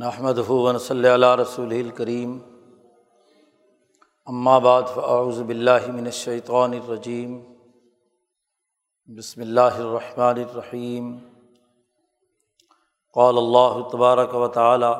[0.00, 2.38] نحمد ہُون صلی اللہ رسول الکریم
[4.62, 7.40] بعد فاعوذ باللہ من الشیطان الرجیم
[9.08, 11.10] بسم اللہ الرحمن الرحیم
[13.16, 14.92] قال اللہ تبارک و تعالی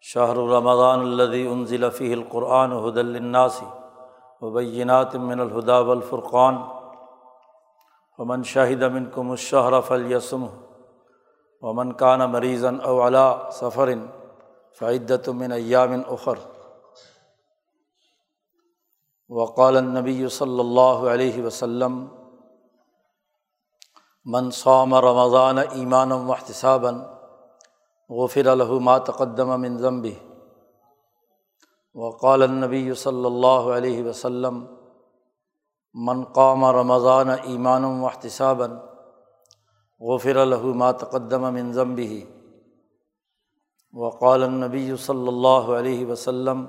[0.00, 3.62] شاہر رمضان الدی انزل فیہ القرآن حد الناس
[4.42, 6.62] وبینات من الہدا والفرقان.
[8.18, 10.63] ومن شاہد منکم الشہر فلیسمہ
[11.64, 14.06] ومن کان مریضن اولا سفرن
[14.78, 16.38] فعدت من ایامن اخر.
[19.30, 22.06] وقال نبی صلی اللہ علیہ وسلم،
[24.24, 26.98] من صام رمضان ایمان و احتسابً
[28.10, 30.14] غفر الح ما تقدم من ضمبی
[31.94, 34.64] وقال النبی صلی اللہ علیہ وسلم،
[35.94, 38.70] من قام رمضان ایمان و احتسابً
[40.00, 40.44] غفر
[40.74, 42.24] ما تقدم من ضمبی
[43.94, 46.64] وقال النبی صلی اللہ علیہ وسلم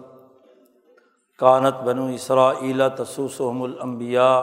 [1.39, 4.41] کانت بنو اسرا تسوسحم الانبیاء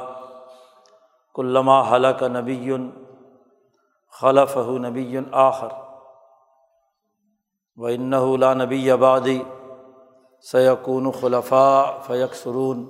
[1.34, 2.76] کلما حلق نبی
[4.20, 5.68] خلف نبی آخر.
[7.78, 7.88] و
[8.36, 9.42] لا نبی آبادی
[10.44, 12.84] سیقون خلفاء فیق سرون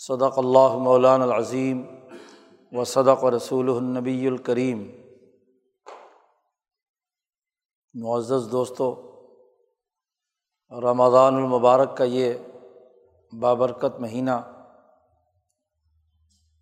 [0.00, 1.82] صدق اللہ مولان العظیم
[2.72, 4.90] و صدق رسول النبی الکریم۔
[7.94, 9.12] معزز دوستوں
[10.70, 12.34] رمضان المبارک کا یہ
[13.40, 14.64] بابرکت مہینہ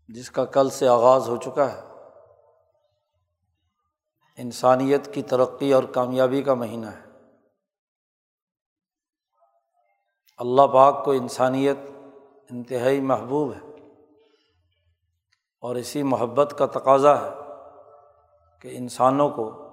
[0.09, 1.81] جس کا کل سے آغاز ہو چکا ہے،
[4.37, 7.11] انسانیت کی ترقی اور کامیابی کا مہینہ ہے۔
[10.39, 11.77] اللہ پاک کو انسانیت
[12.51, 13.70] انتہائی محبوب ہے۔
[15.61, 17.31] اور اسی محبت کا تقاضا ہے
[18.61, 19.67] کہ انسانوں کو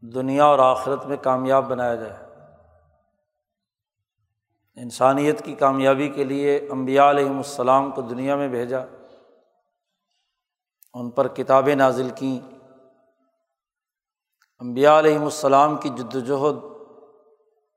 [0.00, 2.28] دنیا اور آخرت میں کامیاب بنایا جائے۔
[4.76, 8.78] انسانیت کی کامیابی کے لیے امبیا علیہم السلام کو دنیا میں بھیجا۔
[10.94, 12.58] ان پر کتابیں نازل کیں۔
[14.58, 16.64] امبیا علیہم السلام کی جد وجہد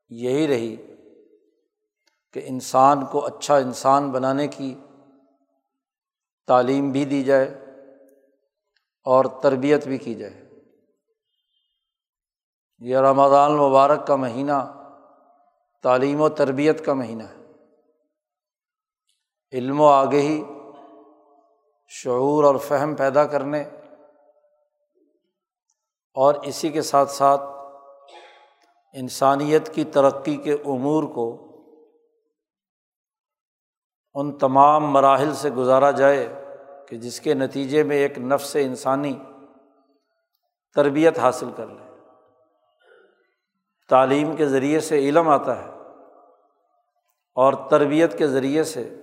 [0.10, 0.76] یہی رہی
[2.34, 4.80] کہ انسان کو اچھا انسان بنانے کی
[6.48, 7.48] تعلیم بھی دی جائے
[9.04, 10.50] اور تربیت بھی کی جائے۔
[12.80, 14.88] یہ رمضان المبارک کا مہینہ
[15.84, 17.42] تعلیم و تربیت کا مہینہ ہے۔
[19.54, 20.44] علم و آگہی
[21.90, 23.62] شعور اور فہم پیدا کرنے
[26.14, 27.42] اور اسی کے ساتھ ساتھ
[28.94, 31.51] انسانیت کی ترقی کے امور کو
[34.14, 36.46] ان تمام مراحل سے گزارا جائے
[36.88, 39.20] کہ جس کے نتیجے میں ایک نفس انسانی
[40.76, 42.00] تربیت حاصل کر لے۔
[43.90, 45.70] تعلیم کے ذریعے سے علم آتا ہے
[47.36, 49.02] اور تربیت کے ذریعے سے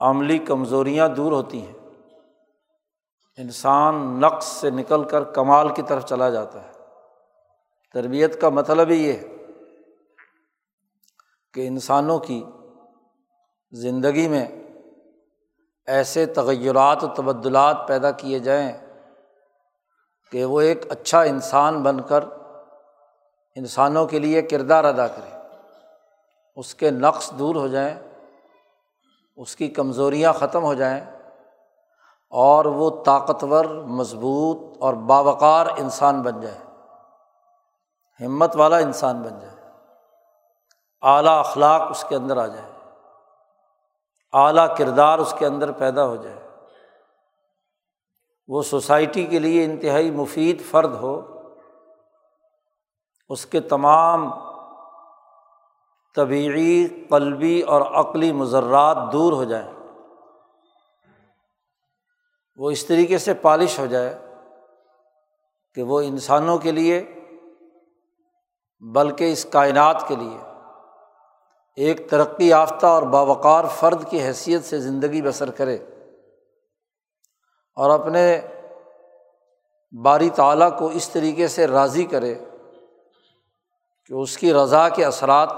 [0.00, 1.88] عملی کمزوریاں دور ہوتی ہیں۔
[3.38, 6.72] انسان نقص سے نکل کر کمال کی طرف چلا جاتا ہے۔
[7.92, 9.36] تربیت کا مطلب ہی یہ ہے
[11.54, 12.44] کہ انسانوں کی
[13.72, 14.46] زندگی میں
[15.86, 18.72] ایسے تغیرات و تبدلات پیدا کیے جائیں
[20.32, 22.24] کہ وہ ایک اچھا انسان بن کر
[23.56, 25.36] انسانوں کے لیے کردار ادا کرے۔
[26.56, 27.94] اس کے نقص دور ہو جائیں،
[29.36, 31.00] اس کی کمزوریاں ختم ہو جائیں
[32.30, 36.58] اور وہ طاقتور، مضبوط اور باوقار انسان بن جائے۔
[38.26, 39.56] ہمت والا انسان بن جائے۔
[41.02, 42.71] اعلیٰ اخلاق اس کے اندر آ جائے۔
[44.32, 46.48] اعلیٰ کردار اس کے اندر پیدا ہو جائے۔
[48.48, 51.42] وہ سوسائٹی کے لیے انتہائی مفید فرد ہو،
[53.28, 54.30] اس کے تمام
[56.16, 59.72] طبعی قلبی اور عقلی مذرات دور ہو جائیں۔
[62.56, 64.18] وہ اس طریقے سے پالش ہو جائے
[65.74, 67.24] کہ وہ انسانوں کے لیے،
[68.80, 70.51] بلکہ اس کائنات کے لیے۔
[71.76, 75.76] ایک ترقی یافتہ اور باوقار فرد کی حیثیت سے زندگی بسر کرے
[77.76, 78.40] اور اپنے
[80.02, 82.34] باری تعلیٰ کو اس طریقے سے راضی کرے
[84.06, 85.50] کہ اس کی رضا کے اثرات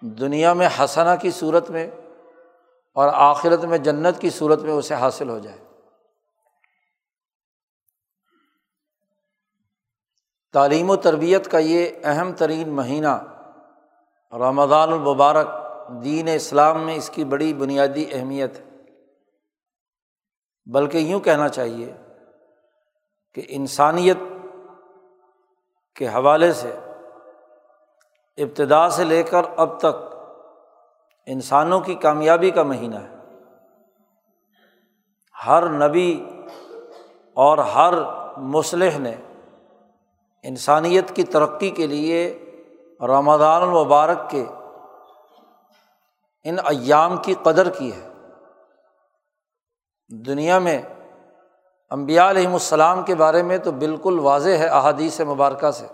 [0.00, 1.90] دنیا میں حسنا کی صورت میں
[2.94, 5.58] اور آخرت میں جنت کی صورت میں اسے حاصل ہو جائے۔
[10.52, 13.37] تعلیم و تربیت کا یہ اہم ترین مہینہ
[14.32, 15.46] رمضان المبارک
[16.04, 18.64] دین اسلام میں اس کی بڑی بنیادی اہمیت ہے۔
[20.66, 21.92] بلکہ یوں کہنا چاہیے
[23.34, 24.16] کہ انسانیت
[25.94, 26.76] کے حوالے سے
[28.36, 30.14] ابتدا سے لے کر اب تک
[31.26, 33.16] انسانوں کی کامیابی کا مہینہ ہے۔
[35.46, 36.24] ہر نبی
[37.34, 37.94] اور ہر
[38.36, 39.14] مصلح نے
[40.42, 42.44] انسانیت کی ترقی کے لیے
[43.00, 44.46] رمضان المبارک کے
[46.44, 48.08] ان ایام کی قدر کی ہے۔
[50.08, 50.82] دنیا میں
[51.90, 55.86] امبیا علیہم السلام کے بارے میں تو بالکل واضح ہے احادیث مبارکہ سے۔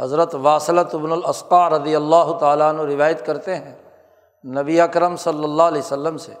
[0.00, 3.74] حضرت واصلۃ ابن الاسقا رضی اللہ تعالیٰ عنہ روایت کرتے ہیں
[4.44, 6.34] نبی اکرم صلی اللہ علیہ وسلم سے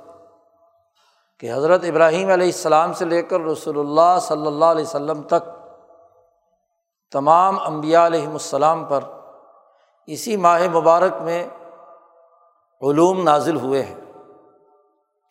[1.38, 5.48] کہ حضرت ابراہیم علیہ السلام سے لے کر رسول اللہ صلی اللہ علیہ وسلم تک
[7.10, 9.00] تمام امبیا علیہم السلام پر
[10.12, 11.48] اسی ماہ مبارک میں
[12.82, 14.00] علوم نازل ہوئے ہیں۔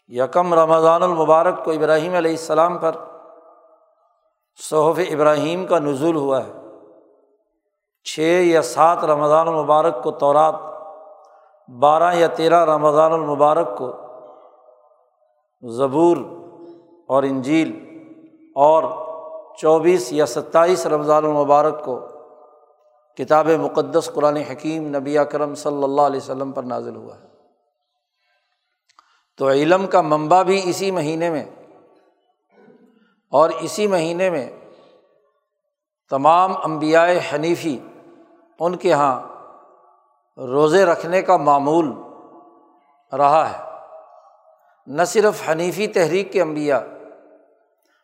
[0.07, 2.91] یکم رمضان المبارک کو ابراہیم علیہ السلام پر
[4.69, 6.51] صحف ابراہیم کا نزول ہوا ہے۔
[8.03, 10.55] چھ یا سات رمضان المبارک کو تورات،
[11.79, 13.91] بارہ یا تیرہ رمضان المبارک کو
[15.69, 16.17] زبور
[17.07, 17.89] اور انجیل
[18.55, 18.83] اور
[19.57, 21.99] چوبیس یا ستائیس رمضان المبارک کو
[23.17, 27.27] کتاب مقدس قرآن حکیم نبی اکرم صلی اللہ علیہ وسلم پر نازل ہوا ہے۔
[29.37, 31.45] تو علم کا منبع بھی اسی مہینے میں
[33.31, 34.49] اور اسی مہینے میں
[36.09, 37.79] تمام انبیائے حنیفی
[38.59, 39.21] ان کے یہاں
[40.37, 41.93] روزے رکھنے کا معمول
[43.17, 43.69] رہا ہے۔
[44.87, 46.79] نہ صرف حنیفی تحریک کے انبیاء،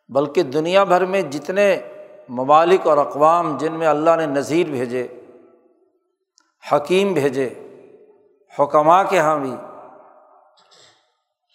[0.08, 1.80] بلکہ دنیا بھر میں جتنے
[2.28, 5.06] ممالک اور اقوام جن میں اللہ نے نذیر بھیجے،
[6.72, 7.48] حکیم بھیجے
[8.58, 9.54] حکمہ کے یہاں بھی۔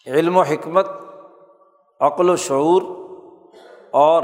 [0.08, 0.88] علم و حکمت،
[2.00, 2.82] عقل و شعور
[3.92, 4.24] اور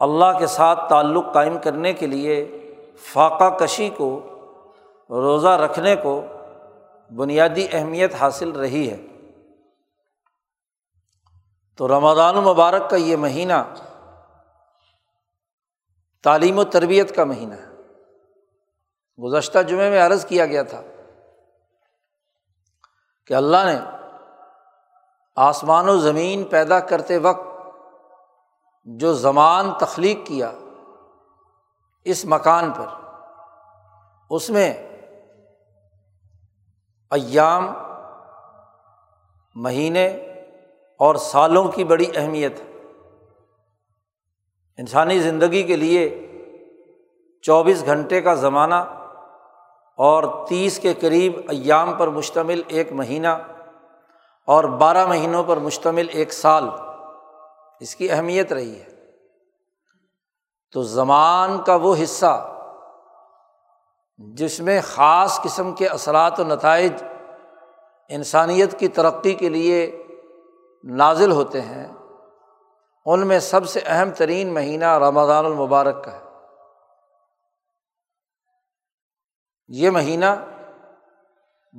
[0.00, 2.64] اللہ کے ساتھ تعلق قائم کرنے کے لیے
[3.12, 4.20] فاقہ کشی کو،
[5.10, 6.22] روزہ رکھنے کو
[7.16, 9.06] بنیادی اہمیت حاصل رہی ہے۔
[11.76, 13.74] تو رمضان المبارک کا یہ مہینہ
[16.28, 17.68] تعلیم و تربیت کا مہینہ ہے۔
[19.22, 20.82] گزشتہ جمعے میں عرض کیا گیا تھا
[23.26, 23.78] کہ اللہ نے
[25.36, 27.48] آسمان و زمین پیدا کرتے وقت
[28.84, 30.52] جو زمان تخلیق کیا
[32.04, 32.86] اس مکان پر،
[34.30, 34.72] اس میں
[37.10, 37.74] ایام،
[39.54, 40.06] مہینے
[40.98, 42.67] اور سالوں کی بڑی اہمیت ہے۔
[44.78, 46.24] انسانی زندگی کے لیے
[47.42, 48.74] چوبیس گھنٹے کا زمانہ
[49.96, 53.28] اور تیس کے قریب ایام پر مشتمل ایک مہینہ
[54.46, 56.64] اور بارہ مہینوں پر مشتمل ایک سال،
[57.80, 58.98] اس کی اہمیت رہی ہے۔
[60.72, 62.54] تو زمان کا وہ حصہ
[64.18, 66.92] جس میں خاص قسم کے اثرات و نتائج
[68.08, 70.04] انسانیت کی ترقی کے لیے
[70.84, 71.97] نازل ہوتے ہیں
[73.10, 76.24] ان میں سب سے اہم ترین مہینہ رمضان المبارک کا ہے۔
[79.68, 80.24] یہ مہینہ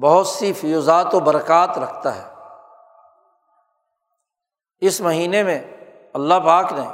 [0.01, 2.33] بہت سی فیوزات و برکات رکھتا ہے۔
[4.79, 5.77] اس مہینے میں
[6.13, 6.87] اللہ پاک نے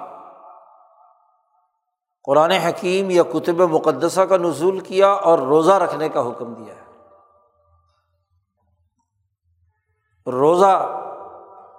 [2.23, 6.85] قرآن حکیم یا کتب مقدسہ کا نزول کیا اور روزہ رکھنے کا حکم دیا ہے۔
[10.31, 11.01] روزہ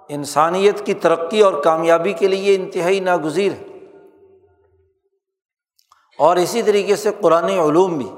[0.09, 3.65] انسانیت کی ترقی اور کامیابی کے لیے انتہائی ناگزیر ہے۔
[6.17, 8.09] اور اسی طریقے سے قرآن علوم بھی۔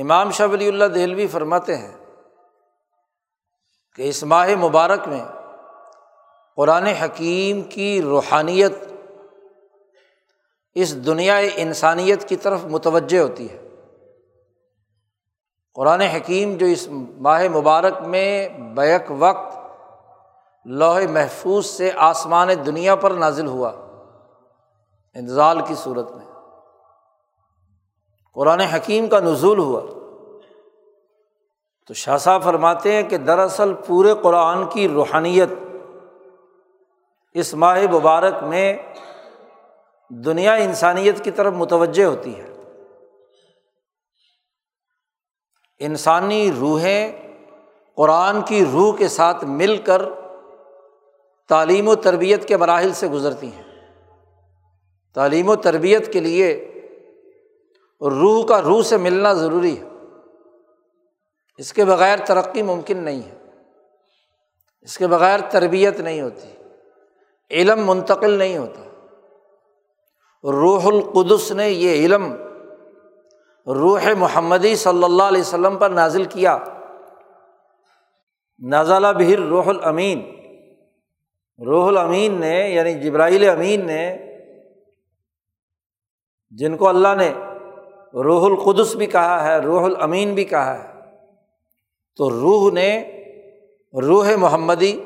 [0.00, 1.96] امام شاہ ولی اللہ دہلوی فرماتے ہیں
[3.96, 5.24] کہ اس ماہ مبارک میں
[6.56, 8.72] قرآن حکیم کی روحانیت
[10.74, 13.68] اس دنیا انسانیت کی طرف متوجہ ہوتی ہے۔
[15.74, 19.63] قرآن حکیم جو اس ماہ مبارک میں بیک وقت
[20.64, 23.68] لوہ محفوظ سے آسمان دنیا پر نازل ہوا
[25.14, 26.26] انزال کی صورت میں۔
[28.34, 29.80] قرآن حکیم کا نزول ہوا۔
[31.86, 35.48] تو شاہ فرماتے ہیں کہ دراصل پورے قرآن کی روحانیت
[37.34, 38.76] اس ماہ مبارک میں
[40.08, 42.50] دنیا انسانیت کی طرف متوجہ ہوتی ہے۔
[45.78, 47.12] انسانی روحیں
[47.96, 50.02] قرآن کی روح کے ساتھ مل کر
[51.48, 53.62] تعلیم و تربیت کے مراحل سے گزرتی ہیں۔
[55.14, 56.70] تعلیم و تربیت کے لیے
[58.00, 59.84] روح کا روح سے ملنا ضروری ہے۔
[61.58, 63.34] اس کے بغیر ترقی ممکن نہیں ہے۔
[64.80, 66.48] اس کے بغیر تربیت نہیں ہوتی۔
[67.50, 68.82] علم منتقل نہیں ہوتا۔
[70.50, 72.32] روح القدس نے یہ علم
[73.66, 76.58] روح محمدی صلی اللہ علیہ وسلم پر نازل کیا۔
[78.58, 80.33] نازلہ بہر روح الامین۔
[81.58, 84.18] روح الامین نے یعنی جبرائیل امین نے،
[86.50, 87.32] جن کو اللہ نے
[88.14, 90.92] روح القدس بھی کہا ہے، روح الامین بھی کہا ہے،
[92.16, 93.10] تو روح نے
[94.02, 95.04] روح محمدی،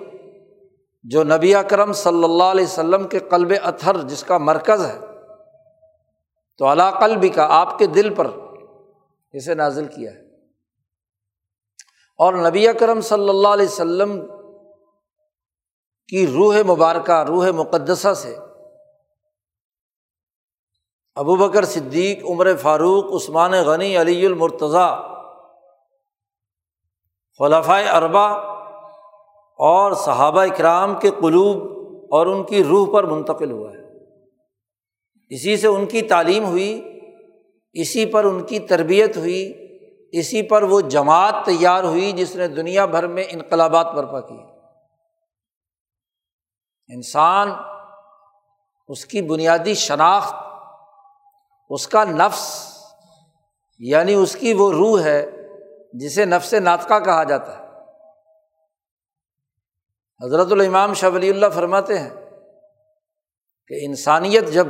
[1.02, 4.99] جو نبی اکرم صلی اللہ علیہ وسلم کے قلب اتھر جس کا مرکز ہے،
[6.59, 8.26] تو اللہ قلبی کا، آپ کے دل پر
[9.33, 10.26] اسے نازل کیا ہے۔
[12.19, 14.38] اور نبی اکرم صلی اللہ علیہ وسلم
[16.08, 18.36] کی روح مبارکہ، روح مقدسہ سے۔
[21.14, 24.98] ابو بکر صدیق، عمر فاروق، عثمان غنی، علی المرتضیٰ
[27.38, 28.26] خلافۂ اربا
[29.58, 31.56] اور صحابہ اکرام کے قلوب
[32.14, 34.06] اور ان کی روح پر منتقل ہوا ہے۔
[35.30, 37.00] اسی سے ان کی تعلیم ہوئی،
[37.72, 39.52] اسی پر ان کی تربیت ہوئی،
[40.12, 44.57] اسی پر وہ جماعت تیار ہوئی جس نے دنیا بھر میں انقلابات برپا کیے۔
[46.88, 47.49] انسان
[48.88, 50.35] اس کی بنیادی شناخت،
[51.71, 52.73] اس کا نفس
[53.78, 55.30] یعنی اس کی وہ روح ہے
[55.92, 57.68] جسے نفس ناطقہ کہا جاتا ہے۔
[60.25, 62.11] حضرت الامام شاہ ولی اللہ فرماتے ہیں
[63.68, 64.66] کہ انسانیت جب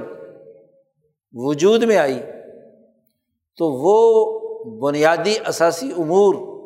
[1.33, 2.23] وجود میں آئی
[3.57, 3.99] تو وہ
[4.81, 6.58] بنیادی اثاثی امور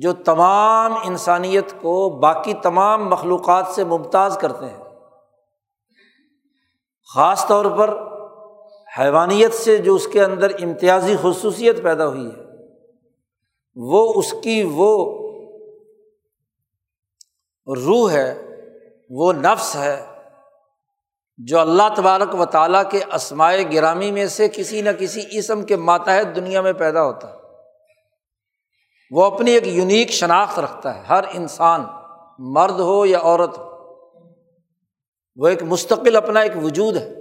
[0.00, 4.84] جو تمام انسانیت کو باقی تمام مخلوقات سے ممتاز کرتے ہیں۔
[7.14, 7.98] خاص طور پر
[8.98, 12.42] حیوانیت سے جو اس کے اندر امتیازی خصوصیت پیدا ہوئی ہے،
[13.74, 15.24] وہ اس کی وہ
[17.86, 18.48] روح ہے،
[19.10, 20.06] وہ نفس ہے
[21.38, 25.76] جو اللہ تبارک و تعالیٰ کے اسمائے گرامی میں سے کسی نہ کسی اسم کے
[25.76, 27.43] ماتحت دنیا میں پیدا ہوتا ہے۔
[29.14, 31.84] وہ اپنی ایک یونیک شناخت رکھتا ہے۔ ہر انسان
[32.38, 33.74] مرد ہو یا عورت ہو،
[35.36, 37.14] وہ ایک مستقل اپنا ایک وجود ہے۔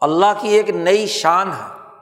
[0.00, 1.98] اللہ کی ایک نئی شان ہے۔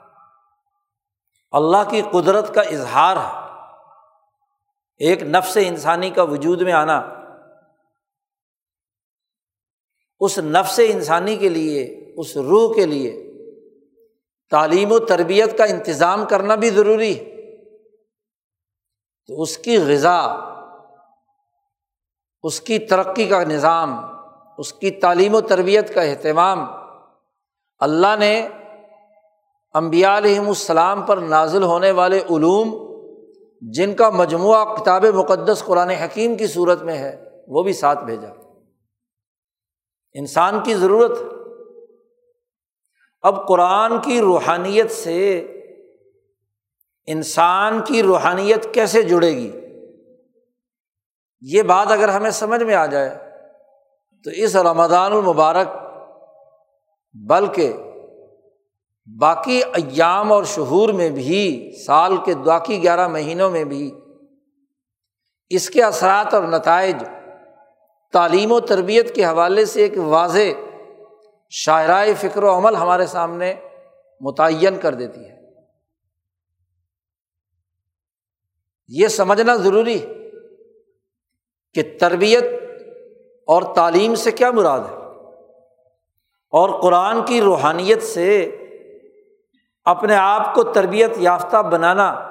[1.51, 3.49] اللہ کی قدرت کا اظہار ہے۔
[4.97, 7.09] ایک نفس انسانی کا وجود میں آنا۔
[10.19, 13.33] اس نفس انسانی کے لیے، اس روح کے لیے
[14.49, 17.38] تعلیم و تربیت کا انتظام کرنا بھی ضروری ہے۔
[19.29, 20.19] تو اس کی غذا،
[22.43, 24.01] اس کی ترقی کا نظام،
[24.57, 26.65] اس کی تعلیم و تربیت کا اہتمام
[27.79, 28.47] اللہ نے
[29.73, 32.77] امبیا علیہم السلام پر نازل ہونے والے علوم،
[33.61, 38.29] جن کا مجموعہ کتاب مقدس قرآن حکیم کی صورت میں ہے، وہ بھی ساتھ بھیجا۔
[40.13, 41.19] انسان کی ضرورت۔
[43.21, 45.55] اب قرآن کی روحانیت سے
[47.11, 49.51] انسان کی روحانیت کیسے جڑے گی؟
[51.41, 53.17] یہ بات اگر ہمیں سمجھ میں آ جائے،
[54.23, 55.67] تو اس رمضان المبارک،
[57.13, 57.73] بلکہ
[59.19, 63.91] باقی ایام اور شہور میں بھی، سال کے باقی گیارہ مہینوں میں بھی،
[65.49, 67.03] اس کے اثرات اور نتائج
[68.13, 70.69] تعلیم و تربیت کے حوالے سے ایک واضح
[71.49, 73.53] شاعرۂ فکر و عمل ہمارے سامنے
[74.21, 75.38] متعین کر دیتی ہے۔
[78.89, 79.99] یہ سمجھنا ضروری
[81.73, 82.43] کہ تربیت
[83.47, 84.95] اور تعلیم سے کیا مراد ہے؟
[86.49, 88.43] اور قرآن کی روحانیت سے
[89.85, 92.29] اپنے آپ کو تربیت یافتہ بنانا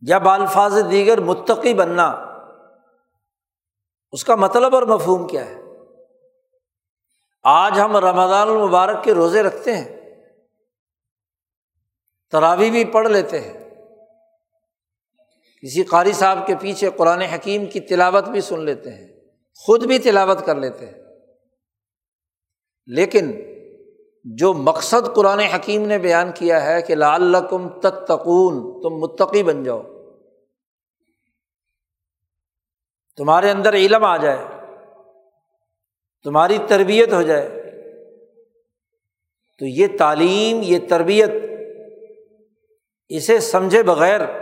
[0.00, 2.08] یا بالفاظ دیگر متقی بننا،
[4.12, 5.62] اس کا مطلب اور مفہوم کیا ہے؟
[7.42, 10.20] آج ہم رمضان المبارک کے روزے رکھتے ہیں
[12.30, 13.61] تراوی بھی پڑھ لیتے ہیں
[15.62, 19.08] کسی قاری صاحب کے پیچھے قرآن حکیم کی تلاوت بھی سن لیتے ہیں،
[19.56, 20.94] خود بھی تلاوت کر لیتے ہیں۔
[22.86, 23.32] لیکن
[24.24, 27.36] جو مقصد قرآن حکیم نے بیان کیا ہے کہ لال
[27.82, 29.82] تتقون، تم متقی بن جاؤ۔
[33.16, 34.38] تمہارے اندر علم آ جائے،
[36.24, 37.48] تمہاری تربیت ہو جائے۔
[39.58, 41.30] تو یہ تعلیم، یہ تربیت،
[43.08, 44.41] اسے سمجھے بغیر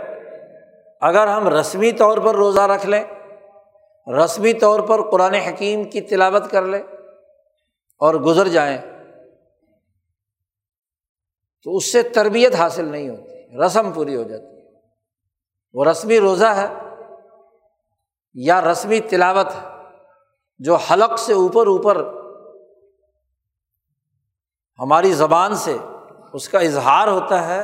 [1.01, 3.03] اگر ہم رسمی طور پر روزہ رکھ لیں،
[4.07, 6.83] رسمی طور پر قرآن حکیم کی تلاوت کر لیں
[8.01, 8.77] اور گزر جائیں،
[11.63, 14.61] تو اس سے تربیت حاصل نہیں ہوتی، رسم پوری ہو جاتی ہے۔
[15.73, 16.67] وہ رسمی روزہ ہے
[18.33, 19.67] یا رسمی تلاوت ہے،
[20.59, 22.03] جو حلق سے اوپر اوپر
[24.79, 25.77] ہماری زبان سے
[26.33, 27.61] اس کا اظہار ہوتا ہے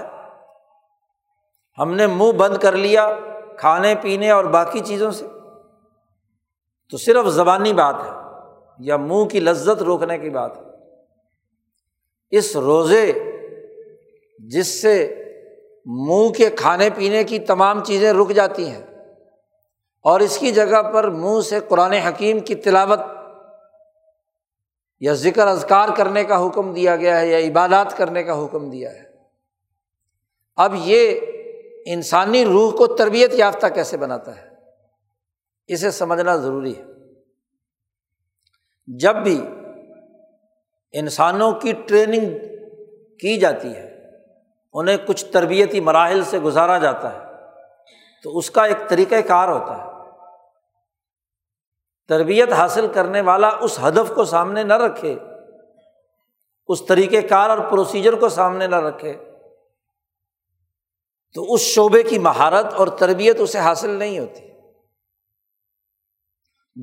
[1.77, 3.19] ہم نے منہ بند کر لیا
[3.57, 5.27] کھانے پینے اور باقی چیزوں سے۔
[6.89, 8.09] تو صرف زبانی بات ہے
[8.79, 10.61] یا منہ کی لذت روکنے کی بات ہے۔
[12.31, 13.13] اس روزے
[14.39, 15.23] جس سے
[15.85, 18.85] منہ کے کھانے پینے کی تمام چیزیں رک جاتی ہیں
[20.01, 22.99] اور اس کی جگہ پر منہ سے قرآن حکیم کی تلاوت
[24.99, 28.91] یا ذکر اذکار کرنے کا حکم دیا گیا ہے یا عبادات کرنے کا حکم دیا
[28.91, 29.03] ہے۔
[30.55, 31.19] اب یہ
[31.91, 34.47] انسانی روح کو تربیت یافتہ کیسے بناتا ہے؟
[35.67, 36.83] اسے سمجھنا ضروری ہے۔
[38.87, 39.41] جب بھی
[40.91, 42.37] انسانوں کی ٹریننگ
[43.17, 44.11] کی جاتی ہے،
[44.73, 47.19] انہیں کچھ تربیتی مراحل سے گزارا جاتا ہے،
[48.23, 49.83] تو اس کا ایک طریقۂ کار ہوتا ہے۔
[52.07, 55.15] تربیت حاصل کرنے والا اس ہدف کو سامنے نہ رکھے،
[56.67, 59.26] اس طریقۂ کار اور پروسیجر کو سامنے نہ رکھے۔
[61.33, 64.47] تو اس شعبے کی مہارت اور تربیت اسے حاصل نہیں ہوتی۔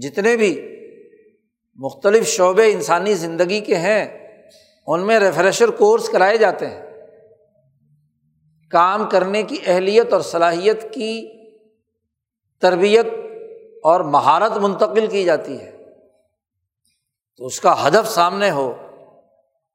[0.01, 0.77] جتنے بھی
[1.75, 4.29] مختلف شعبے انسانی زندگی کے ہیں،
[4.87, 6.83] ان میں ریفریشر کورس کرائے جاتے ہیں۔
[8.71, 11.29] کام کرنے کی اہلیت اور صلاحیت کی
[12.61, 13.07] تربیت
[13.83, 15.71] اور مہارت منتقل کی جاتی ہے۔
[17.37, 18.75] تو اس کا ہدف سامنے ہو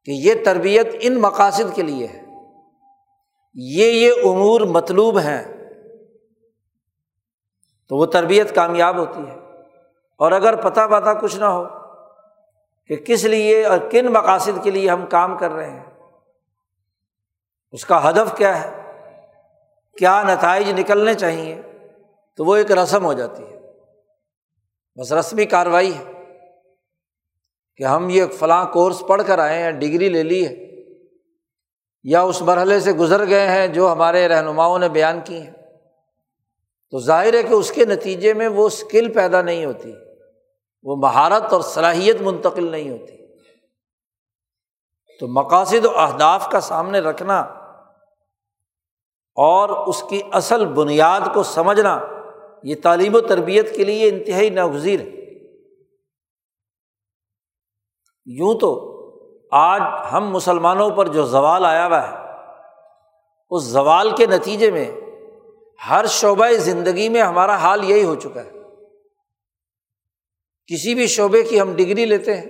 [0.06, 2.29] کہ یہ تربیت ان مقاصد کے لیے ہے۔
[3.54, 5.44] یہ یہ امور مطلوب ہیں۔
[7.88, 9.36] تو وہ تربیت کامیاب ہوتی ہے۔
[10.18, 11.66] اور اگر پتہ پتہ کچھ نہ ہو
[12.88, 15.86] کہ کس لیے اور کن مقاصد کے لیے ہم کام کر رہے ہیں،
[17.72, 18.82] اس کا ہدف کیا ہے؟
[19.98, 21.62] کیا نتائج نکلنے چاہیے؟
[22.36, 23.60] تو وہ ایک رسم ہو جاتی ہے۔
[24.96, 26.04] بس رسمی کارروائی ہے
[27.78, 30.69] کہ ہم یہ فلاں کورس پڑھ کر آئے ہیں، ڈگری لے لی ہے۔
[32.04, 35.54] یا اس مرحلے سے گزر گئے ہیں جو ہمارے رہنماؤں نے بیان کی ہیں۔
[36.92, 39.94] تو ظاہر ہے کہ اس کے نتیجے میں وہ اسکل پیدا نہیں ہوتی،
[40.84, 43.18] وہ مہارت اور صلاحیت منتقل نہیں ہوتی۔
[45.20, 47.40] تو مقاصد و اہداف کا سامنے رکھنا
[49.36, 52.02] اور اس کی اصل بنیاد کو سمجھنا،
[52.64, 55.20] یہ تعلیم و تربیت کے لیے انتہائی ناگزیر ہے۔
[58.26, 58.99] یوں تو
[59.52, 59.82] آج
[60.12, 62.16] ہم مسلمانوں پر جو زوال آیا ہوا ہے،
[63.50, 64.92] اس زوال کے نتیجے میں
[65.90, 68.52] ہر شعبۂ زندگی میں ہمارا حال یہی ہو چکا ہے۔
[70.68, 72.46] کسی بھی شعبے کی ہم ڈگری لیتے ہیں،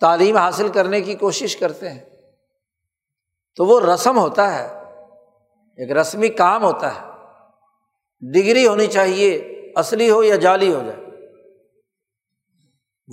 [0.00, 2.04] تعلیم حاصل کرنے کی کوشش کرتے ہیں،
[3.56, 4.66] تو وہ رسم ہوتا ہے،
[5.76, 7.00] ایک رسمی کام ہوتا ہے۔
[8.32, 9.34] ڈگری ہونی چاہیے،
[9.76, 11.06] اصلی ہو یا جعلی ہو جائے۔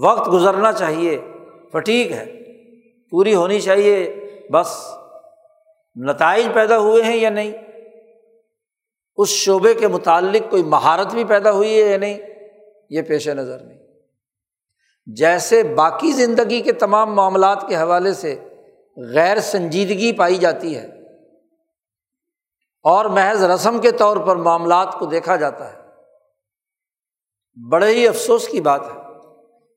[0.03, 1.32] وقت گزرنا چاہیے۔
[1.73, 2.25] فٹیک ہے،
[3.11, 3.95] پوری ہونی چاہیے،
[4.51, 4.75] بس
[5.95, 7.51] نتائج پیدا ہوئے ہیں یا نہیں؟
[9.17, 12.19] اس شعبے کے متعلق کوئی مہارت بھی پیدا ہوئی ہے یا نہیں؟
[12.89, 13.77] یہ پیش نظر نہیں۔
[15.07, 18.35] جیسے باقی زندگی کے تمام معاملات کے حوالے سے
[18.97, 20.87] غیر سنجیدگی پائی جاتی ہے،
[22.85, 25.81] اور محض رسم کے طور پر معاملات کو دیکھا جاتا ہے۔
[27.57, 29.02] بڑے ہی افسوس کی بات ہے۔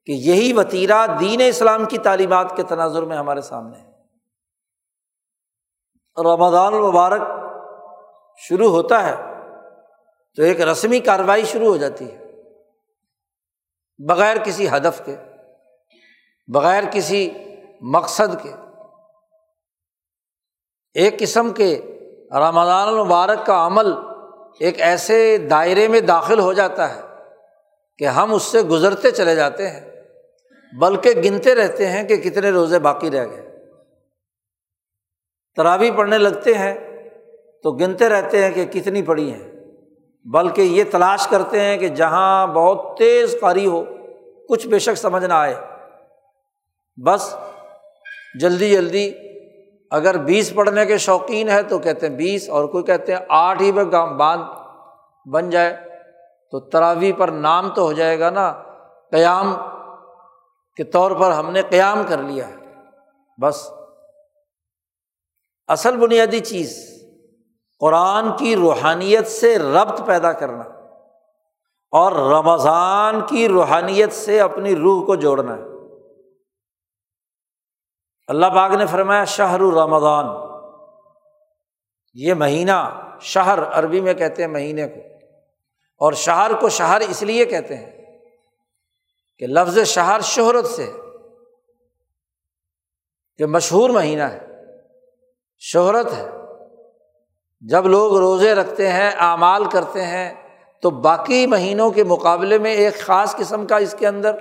[0.07, 3.90] کہ یہی وطیرہ دین اسلام کی تعلیمات کے تناظر میں ہمارے سامنے ہے۔
[6.23, 7.23] رمضان المبارک
[8.37, 9.14] شروع ہوتا ہے
[10.37, 12.27] تو ایک رسمی کارروائی شروع ہو جاتی ہے۔
[14.09, 15.16] بغیر کسی ہدف کے،
[16.47, 17.31] بغیر کسی
[17.81, 18.53] مقصد کے۔
[20.95, 21.83] ایک قسم کے
[22.31, 23.92] رمضان المبارک کا عمل
[24.61, 27.01] ایک ایسے دائرے میں داخل ہو جاتا ہے
[27.99, 29.96] کہ ہم اس سے گزرتے چلے جاتے ہیں۔
[30.81, 33.43] بلکہ گنتے رہتے ہیں کہ کتنے روزے باقی رہ گئے۔
[35.57, 36.75] ترابی پڑھنے لگتے ہیں
[37.62, 39.53] تو گنتے رہتے ہیں کہ کتنی پڑی ہیں۔
[40.25, 43.85] بلکہ یہ تلاش کرتے ہیں کہ جہاں بہت تیز قاری ہو،
[44.49, 45.55] کچھ بے شک سمجھ نہ آئے۔
[47.07, 47.37] بس
[48.41, 49.12] جلدی جلدی
[49.91, 53.62] اگر بیس پڑھنے کے شوقین ہے تو کہتے ہیں بیس، اور کوئی کہتے ہیں آٹھ
[53.62, 54.43] ہی میں باندھ
[55.29, 55.77] بن جائے۔
[56.51, 58.53] تو تراوی پر نام تو ہو جائے گا نا،
[59.11, 59.55] قیام
[60.77, 62.55] کے طور پر ہم نے قیام کر لیا ہے۔
[63.41, 63.71] بس۔
[65.69, 67.03] اصل بنیادی چیز،
[67.79, 70.62] قرآن کی روحانیت سے ربط پیدا کرنا
[71.91, 75.62] اور رمضان کی روحانیت سے اپنی روح کو جوڑنا ہے۔
[78.29, 80.27] اللہ پاک نے فرمایا، شہر رمضان۔
[82.15, 85.01] یہ مہینہ شہر عربی میں کہتے ہیں مہینے کو،
[85.99, 87.96] اور شہر کو شہر اس لیے کہتے ہیں
[89.38, 90.92] کہ لفظ شہر شہرت سے
[93.37, 94.46] کہ مشہور مہینہ ہے،
[95.59, 96.27] شہرت ہے۔
[97.61, 100.35] جب لوگ روزے رکھتے ہیں، اعمال کرتے ہیں،
[100.83, 104.37] تو باقی مہینوں کے مقابلے میں ایک خاص قسم کا اس کے اندر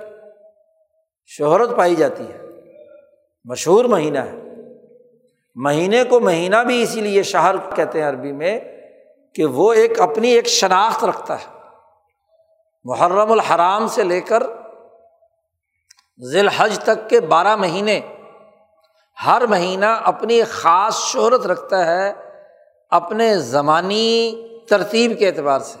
[1.26, 2.38] شہرت پائی جاتی ہے۔
[3.44, 4.34] مشہور مہینہ ہے۔
[5.54, 8.60] مہینے کو مہینہ بھی اسی لیے شہر کہتے ہیں عربی میں
[9.34, 11.58] کہ وہ ایک اپنی ایک شناخت رکھتا ہے۔
[12.84, 14.42] محرم الحرام سے لے کر
[16.20, 18.00] ذی الحج تک کے بارہ مہینے
[19.26, 22.12] ہر مہینہ اپنی خاص شہرت رکھتا ہے
[22.90, 25.78] اپنے زمانی ترتیب کے اعتبار سے۔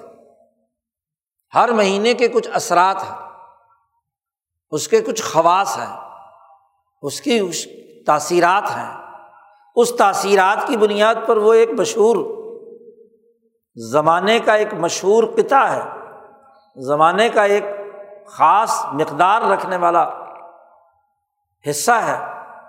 [1.54, 3.28] ہر مہینے کے کچھ اثرات ہیں،
[4.70, 5.96] اس کے کچھ خواص ہیں،
[7.02, 7.40] اس کی
[8.04, 8.92] تاثیرات ہیں۔
[9.76, 12.16] اس تاثیرات کی بنیاد پر وہ ایک مشہور
[13.76, 15.82] زمانے کا ایک مشہور پتا ہے،
[16.76, 17.64] زمانے کا ایک
[18.26, 20.25] خاص مقدار رکھنے والا
[21.70, 22.18] حصہ ہے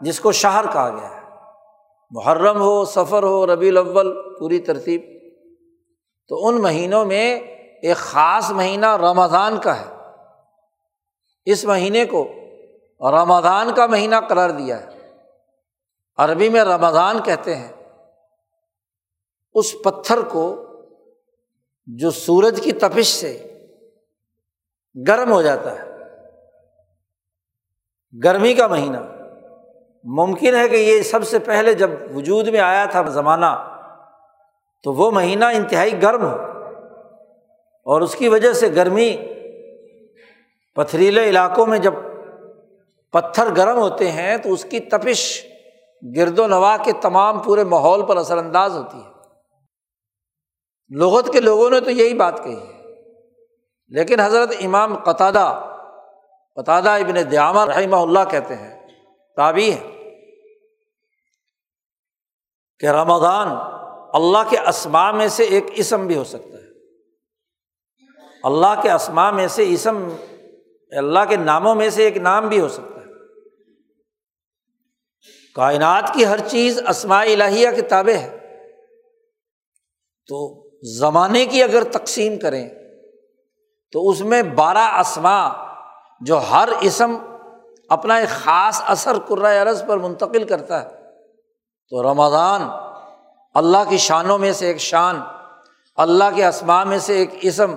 [0.01, 1.21] جس کو شہر کہا گیا ہے۔
[2.11, 5.01] محرم ہو، سفر ہو ربی الاول، پوری ترتیب۔
[6.27, 7.39] تو ان مہینوں میں
[7.81, 9.93] ایک خاص مہینہ رمضان کا ہے۔
[11.45, 12.27] اس مہینے کو
[13.11, 15.11] رمضان کا مہینہ قرار دیا ہے۔
[16.17, 17.71] عربی میں رمضان کہتے ہیں۔
[19.53, 20.63] اس پتھر کو
[21.85, 23.53] جو سورج کی تپش سے
[25.07, 25.96] گرم ہو جاتا ہے۔
[28.23, 28.97] گرمی کا مہینہ۔
[30.03, 33.79] ممکن ہے کہ یہ سب سے پہلے جب وجود میں آیا تھا زمانہ،
[34.83, 36.37] تو وہ مہینہ انتہائی گرم ہو۔
[37.85, 39.17] اور اس کی وجہ سے گرمی
[40.75, 41.93] پتھریلے علاقوں میں جب
[43.11, 45.45] پتھر گرم ہوتے ہیں، تو اس کی تپش
[46.15, 49.09] گرد و نواح کے تمام پورے ماحول پر اثر انداز ہوتی ہے۔
[50.89, 52.77] لغت کے لوگوں نے تو یہی بات کہی ہے۔
[53.87, 55.66] لیکن حضرت امام قطادہ
[56.57, 58.87] قطادہ ابن دیامہ رحمہ اللہ کہتے ہیں
[59.35, 60.11] تابی ہے
[62.79, 63.47] کہ رمضان
[64.13, 66.67] اللہ کے اسما میں سے ایک اسم بھی ہو سکتا ہے۔
[68.43, 70.09] اللہ کے اسما میں سے اسم،
[70.91, 73.05] اللہ کے ناموں میں سے ایک نام بھی ہو سکتا ہے۔
[75.55, 78.37] کائنات کی ہر چیز اسماء الہیہ کے تابع ہے۔
[80.27, 80.63] تو
[80.97, 82.69] زمانے کی اگر تقسیم کریں،
[83.91, 85.66] تو اس میں بارہ اسما
[86.21, 87.17] جو ہر اسم
[87.89, 90.89] اپنا ایک خاص اثر عرض پر منتقل کرتا ہے۔
[91.89, 92.61] تو رمضان
[93.53, 95.19] اللہ کی شانوں میں سے ایک شان،
[95.95, 97.75] اللہ کے اسما میں سے ایک اسم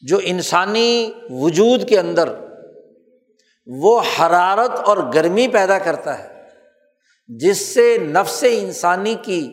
[0.00, 2.34] جو انسانی وجود کے اندر
[3.66, 6.42] وہ حرارت اور گرمی پیدا کرتا ہے،
[7.28, 9.52] جس سے نفس انسانی کی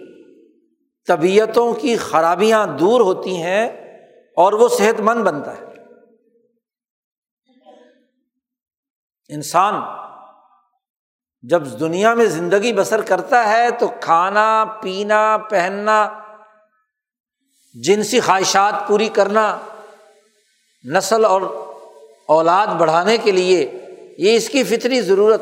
[1.07, 3.67] طبیعتوں کی خرابیاں دور ہوتی ہیں
[4.37, 5.70] اور وہ صحت مند بنتا ہے۔
[9.31, 9.73] انسان
[11.41, 16.19] جب دنیا میں زندگی بسر کرتا ہے تو کھانا، پینا، پہننا،
[17.83, 19.59] جنسی خواہشات پوری کرنا،
[20.93, 21.41] نسل اور
[22.27, 23.71] اولاد بڑھانے کے لیے
[24.17, 25.41] یہ اس کی فطری ضرورت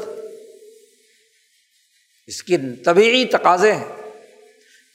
[2.28, 4.12] اس کی طبعی تقاضے ہیں۔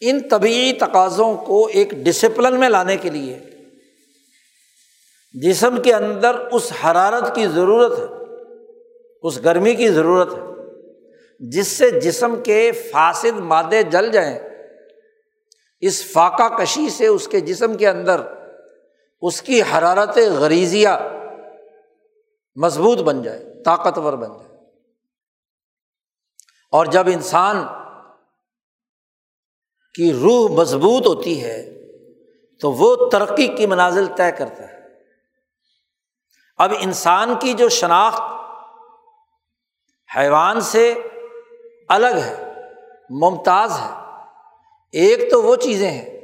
[0.00, 3.38] ان طبعی تقاضوں کو ایک ڈسپلن میں لانے کے لیے
[5.32, 8.23] جسم کے اندر اس حرارت کی ضرورت ہے۔
[9.24, 10.40] اس گرمی کی ضرورت ہے۔
[11.38, 14.38] جس سے جسم کے فاسد مادے جل جائیں،
[15.80, 18.20] اس فاقہ کشی سے اس کے جسم کے اندر
[19.20, 20.88] اس کی حرارت غریزیہ
[22.56, 24.54] مضبوط بن جائے، طاقتور بن جائے۔
[26.70, 27.56] اور جب انسان
[29.94, 31.86] کی روح مضبوط ہوتی ہے،
[32.60, 34.78] تو وہ ترقی کی منازل طے کرتا ہے۔
[36.56, 38.33] اب انسان کی جو شناخت
[40.16, 40.94] حیوان سے
[41.88, 42.52] الگ ہے،
[43.10, 43.90] ممتاز ہے۔
[44.92, 46.20] ایک تو وہ چیزیں ہیں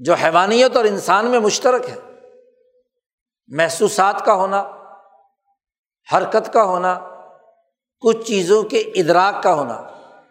[0.00, 1.96] جو حیوانیت اور انسان میں مشترک ہے
[3.46, 4.70] محسوسات کا ہونا،
[6.12, 7.00] حرکت کا ہونا،
[8.00, 9.82] کچھ چیزوں کے ادراک کا ہونا،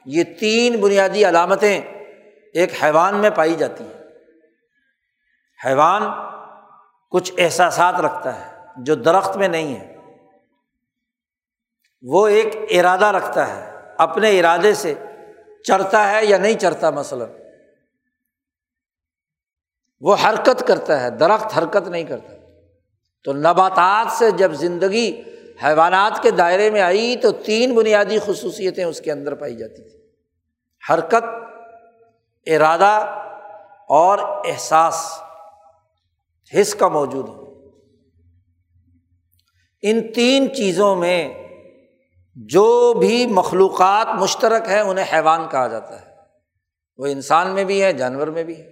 [0.06, 1.82] یہ تین بنیادی علامتیں
[2.54, 4.04] ایک حیوان میں پائی جاتی ہیں۔
[5.66, 6.04] حیوان
[7.12, 9.95] کچھ احساسات رکھتا ہے جو درخت میں نہیں ہے۔
[12.08, 14.94] وہ ایک ارادہ رکھتا ہے، اپنے ارادے سے
[15.64, 17.28] چرتا ہے یا نہیں چرتا مثلاً۔
[20.02, 22.34] وہ حرکت کرتا ہے، درخت حرکت نہیں کرتا۔
[23.24, 25.22] تو نباتات سے جب زندگی
[25.64, 30.02] حیوانات کے دائرے میں آئی تو تین بنیادی خصوصیتیں اس کے اندر پائی جاتی تھیں۔
[30.94, 31.24] حرکت،
[32.48, 33.22] ارادہ
[33.90, 35.20] اور احساس
[36.62, 37.70] حص کا موجود ہو
[39.82, 41.45] ان تین چیزوں میں
[42.36, 46.06] جو بھی مخلوقات مشترک ہیں، انہیں حیوان کہا جاتا ہے۔
[46.98, 48.72] وہ انسان میں بھی ہے، جانور میں بھی ہے۔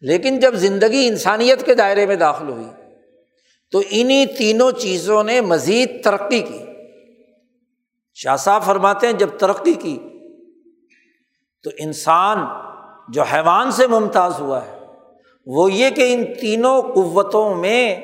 [0.00, 2.66] لیکن جب زندگی انسانیت کے دائرے میں داخل ہوئی،
[3.70, 6.58] تو انہیں تینوں چیزوں نے مزید ترقی کی۔
[8.14, 9.98] شاہ صاحب فرماتے ہیں، جب ترقی کی،
[11.62, 12.38] تو انسان
[13.08, 14.78] جو حیوان سے ممتاز ہوا ہے،
[15.46, 17.96] وہ یہ کہ ان تینوں قوتوں میں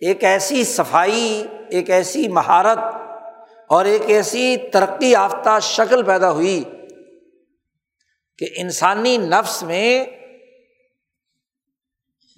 [0.00, 2.78] ایک ایسی صفائی، ایک ایسی مہارت
[3.66, 6.64] اور ایک ایسی ترقی یافتہ شکل پیدا ہوئی
[8.38, 10.04] کہ انسانی نفس میں،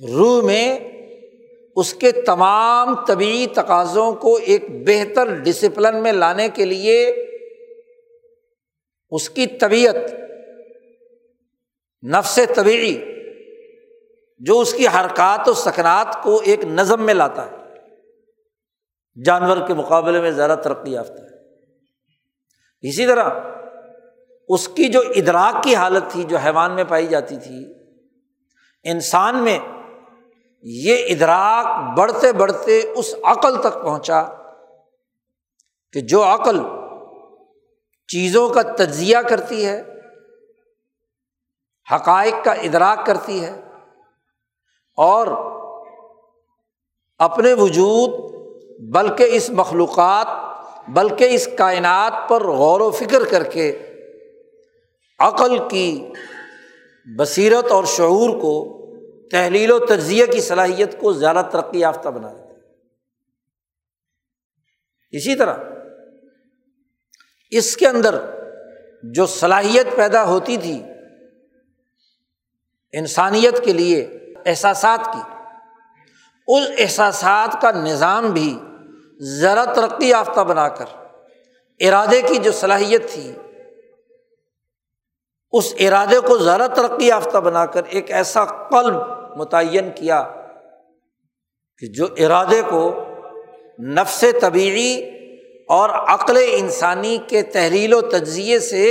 [0.01, 0.79] روح میں
[1.77, 7.07] اس کے تمام طبی تقاضوں کو ایک بہتر ڈسپلن میں لانے کے لیے
[9.11, 9.97] اس کی طبیعت،
[12.03, 12.97] نفس طبعی
[14.41, 17.66] جو اس کی حرکات و سکنات کو ایک نظم میں لاتا ہے۔
[19.25, 21.37] جانور کے مقابلے میں زیادہ ترقی یافتہ ہے۔
[22.89, 23.31] اسی طرح
[24.49, 27.75] اس کی جو ادراک کی حالت تھی، جو حیوان میں پائی جاتی تھی،
[28.85, 29.59] انسان میں
[30.63, 34.23] یہ ادراک بڑھتے بڑھتے اس عقل تک پہنچا
[35.93, 36.61] کہ جو عقل
[38.09, 39.83] چیزوں کا تجزیہ کرتی ہے،
[41.95, 43.61] حقائق کا ادراک کرتی ہے
[44.97, 45.27] اور
[47.19, 48.26] اپنے وجود
[48.79, 50.27] بلکہ اس مخلوقات،
[50.89, 53.79] بلکہ اس کائنات پر غور و فکر کر کے
[55.19, 56.13] عقل کی
[57.19, 58.73] بصیرت اور شعور کو
[59.31, 62.55] تحلیل و تجزیے کی صلاحیت کو زیادہ ترقی یافتہ بنا دیتے
[65.11, 65.55] اسی طرح
[67.51, 68.15] اس کے اندر
[69.03, 70.83] جو صلاحیت پیدا ہوتی تھی
[72.93, 74.01] انسانیت کے لیے،
[74.47, 75.36] احساسات کی
[76.49, 78.59] اس احساسات کا نظام بھی
[79.41, 80.85] ذرا ترقی یافتہ بنا کر،
[81.81, 83.33] ارادے کی جو صلاحیت تھی،
[85.53, 88.97] اس ارادے کو ذرا ترقی یافتہ بنا کر ایک ایسا قلب
[89.37, 90.23] متعین کیا
[91.79, 92.83] کہ جو ارادے کو
[93.79, 94.93] نفس طبیعی
[95.69, 98.87] اور عقل انسانی کے تحریل و تجزیے سے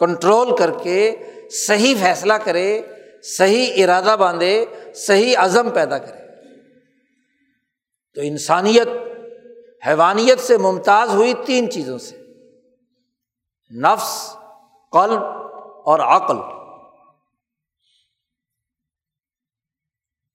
[0.00, 1.16] کنٹرول کر کے
[1.66, 2.80] صحیح فیصلہ کرے،
[3.22, 6.19] صحیح ارادہ باندھے، صحیح عزم پیدا کرے۔
[8.14, 8.88] تو انسانیت،
[9.86, 12.16] حیوانیت سے ممتاز ہوئی تین چیزوں سے۔
[13.80, 14.36] نفس،
[14.92, 15.22] قلب
[15.84, 16.36] اور عقل۔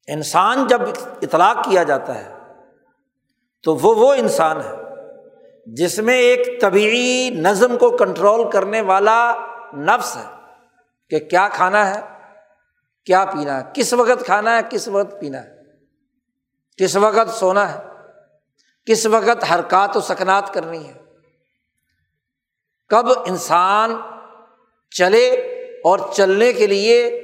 [0.08, 0.82] انسان جب
[1.22, 2.36] اطلاق کیا جاتا ہے،
[3.64, 4.76] تو وہ وہ انسان ہے
[5.66, 9.36] جس میں ایک طبعی نظم کو کنٹرول کرنے والا
[9.74, 10.36] نفس ہے
[11.10, 12.02] کہ کیا کھانا ہے،
[13.06, 15.55] کیا پینا ہے، کس وقت کھانا ہے، کس وقت پینا ہے۔
[16.78, 17.80] کس وقت سونا ہے؟
[18.86, 20.94] کس وقت حرکات و سکنات کرنی ہے؟
[22.90, 23.94] کب انسان
[24.92, 25.30] چلے
[25.84, 27.22] اور چلنے کے لیے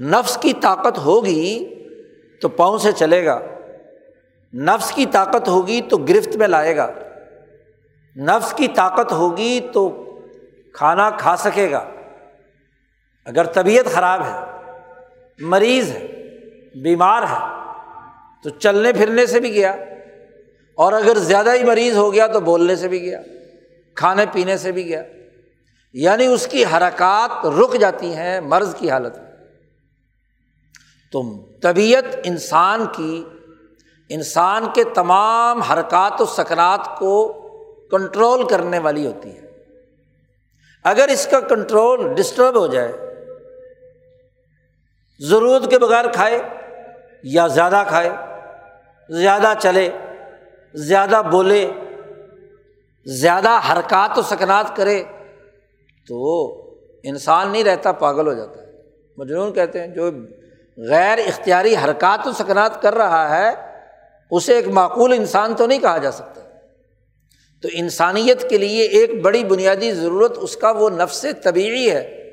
[0.00, 1.74] نفس کی طاقت ہوگی
[2.42, 3.40] تو پاؤں سے چلے گا،
[4.54, 6.90] نفس کی طاقت ہوگی تو گرفت میں لائے گا،
[8.16, 9.88] نفس کی طاقت ہوگی تو
[10.72, 11.84] کھانا کھا سکے گا۔
[13.24, 14.36] اگر طبیعت خراب ہے،
[15.38, 16.06] مریض ہے،
[16.82, 17.57] بیمار ہے
[18.42, 19.76] تو چلنے پھرنے سے بھی گیا
[20.74, 23.22] اور اگر زیادہ ہی مریض ہو گیا تو بولنے سے بھی گیا،
[23.94, 25.02] کھانے پینے سے بھی گیا۔
[25.92, 29.32] یعنی اس کی حرکات رک جاتی ہیں مرض کی حالت میں۔
[31.12, 31.22] تو
[31.62, 33.24] طبیعت انسان کی،
[34.08, 37.32] انسان کے تمام حرکات و سکنات کو
[37.90, 39.40] کنٹرول کرنے والی ہوتی ہے۔
[40.84, 42.92] اگر اس کا کنٹرول ڈسٹرب ہو جائے،
[45.20, 46.42] ضرورت کے بغیر کھائے
[47.22, 48.10] یا زیادہ کھائے
[49.10, 49.88] زیادہ چلے،
[50.74, 51.70] زیادہ بولے،
[53.06, 55.02] زیادہ حرکات و سکنات کرے
[56.08, 56.54] تو
[57.02, 58.66] انسان نہیں رہتا، پاگل ہو جاتا ہے۔
[59.16, 60.10] مجنون کہتے ہیں، جو
[60.90, 63.50] غیر اختیاری حرکات و سکنات کر رہا ہے،
[64.30, 66.40] اسے ایک معقول انسان تو نہیں کہا جا سکتا۔
[67.62, 72.30] تو انسانیت کے لیے ایک بڑی بنیادی ضرورت اس کا وہ نفس طبیعی ہے،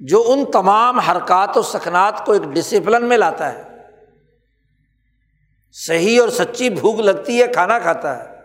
[0.00, 3.67] جو ان تمام حرکات و سکنات کو ایک ڈسپلن میں لاتا ہے۔
[5.86, 8.36] صحیح اور سچی بھوک لگتی ہے، کھانا کھاتا ہے،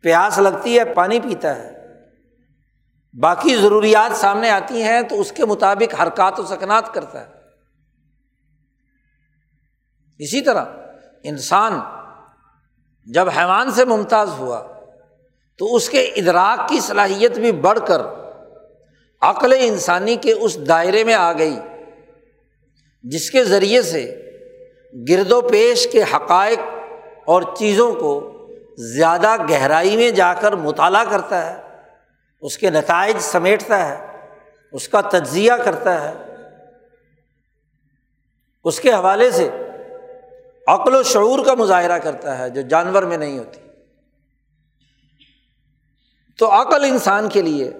[0.00, 1.72] پیاس لگتی ہے، پانی پیتا ہے۔
[3.20, 7.26] باقی ضروریات سامنے آتی ہیں تو اس کے مطابق حرکات و سکنات کرتا ہے۔
[10.18, 10.64] اسی طرح
[11.22, 11.80] انسان
[13.04, 14.66] جب حیوان سے ممتاز ہوا
[15.58, 18.00] تو اس کے ادراک کی صلاحیت بھی بڑھ کر
[19.20, 21.58] عقل انسانی کے اس دائرے میں آ گئی،
[23.02, 24.23] جس کے ذریعے سے
[25.08, 26.58] گرد و پیش کے حقائق
[27.24, 28.30] اور چیزوں کو
[28.76, 31.62] زیادہ گہرائی میں جا کر مطالعہ کرتا ہے،
[32.40, 34.06] اس کے نتائج سمیٹتا ہے،
[34.72, 36.34] اس کا تجزیہ کرتا ہے۔
[38.64, 39.50] اس کے حوالے سے
[40.66, 43.60] عقل و شعور کا مظاہرہ کرتا ہے جو جانور میں نہیں ہوتی۔
[46.38, 47.72] تو عقل انسان کے لیے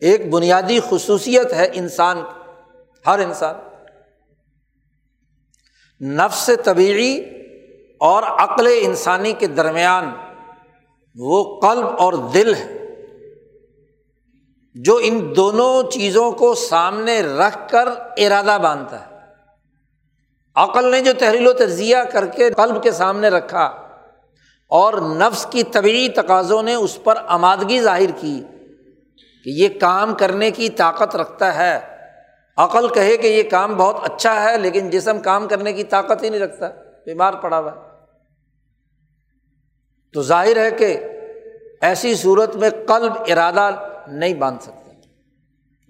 [0.00, 2.22] ایک بنیادی خصوصیت ہے انسان،
[3.06, 3.54] ہر انسان۔
[6.00, 7.20] نفس طبیعی
[8.00, 10.10] اور عقل انسانی کے درمیان
[11.14, 12.94] وہ قلب اور دل ہے
[14.74, 19.16] جو ان دونوں چیزوں کو سامنے رکھ کر ارادہ باندھتا ہے۔
[20.54, 23.64] عقل نے جو تحریل و تجزیہ کر کے قلب کے سامنے رکھا
[24.68, 28.42] اور نفس کی طبعی تقاضوں نے اس پر آمادگی ظاہر کی
[29.44, 31.95] کہ یہ کام کرنے کی طاقت رکھتا ہے۔
[32.58, 36.28] عقل کہے کہ یہ کام بہت اچھا ہے، لیکن جسم کام کرنے کی طاقت ہی
[36.28, 36.68] نہیں رکھتا،
[37.06, 37.80] بیمار پڑا ہوا ہے۔
[40.14, 40.96] تو ظاہر ہے کہ
[41.82, 43.70] ایسی صورت میں قلب ارادہ
[44.08, 44.90] نہیں باندھ سکتا،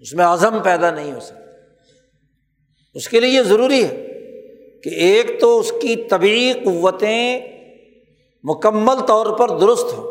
[0.03, 1.45] اس میں عزم پیدا نہیں ہو سکتا۔
[2.95, 3.95] اس کے لیے یہ ضروری ہے
[4.83, 7.39] کہ ایک تو اس کی طبعی قوتیں
[8.43, 10.05] مکمل طور پر درست ہوں،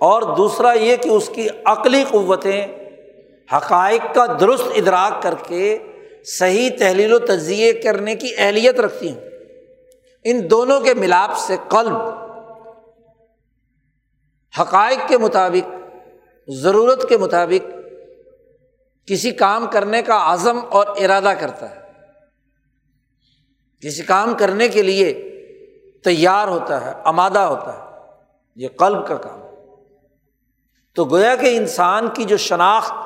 [0.00, 2.66] اور دوسرا یہ کہ اس کی عقلی قوتیں
[3.52, 5.78] حقائق کا درست ادراک کر کے
[6.24, 9.20] صحیح تحلیل و تجزیے کرنے کی اہلیت رکھتی ہوں۔
[10.24, 11.96] ان دونوں کے ملاپ سے قلب
[14.60, 15.74] حقائق کے مطابق،
[16.48, 17.70] ضرورت کے مطابق
[19.06, 21.80] کسی کام کرنے کا عزم اور ارادہ کرتا ہے۔
[23.82, 25.32] کسی کام کرنے کے لیے
[26.04, 27.86] تیار ہوتا ہے، آمادہ ہوتا ہے۔
[28.56, 29.40] یہ قلب کا کام۔
[30.94, 33.05] تو گویا کہ انسان کی جو شناخت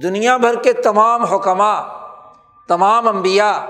[0.00, 1.98] دنیا بھر کے تمام حکمہ
[2.68, 3.66] تمام انبیاء،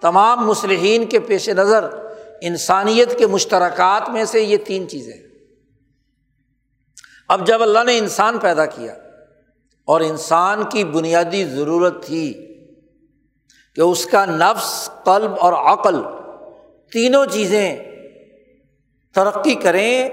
[0.00, 1.84] تمام مسلحین کے پیش نظر
[2.40, 5.12] انسانیت کے مشترکات میں سے یہ تین چیزیں
[7.28, 8.94] اب جب اللہ نے انسان پیدا کیا
[9.84, 12.32] اور انسان کی بنیادی ضرورت تھی
[13.74, 16.02] کہ اس کا نفس، قلب اور عقل
[16.92, 17.76] تینوں چیزیں
[19.12, 20.08] ترقی کریں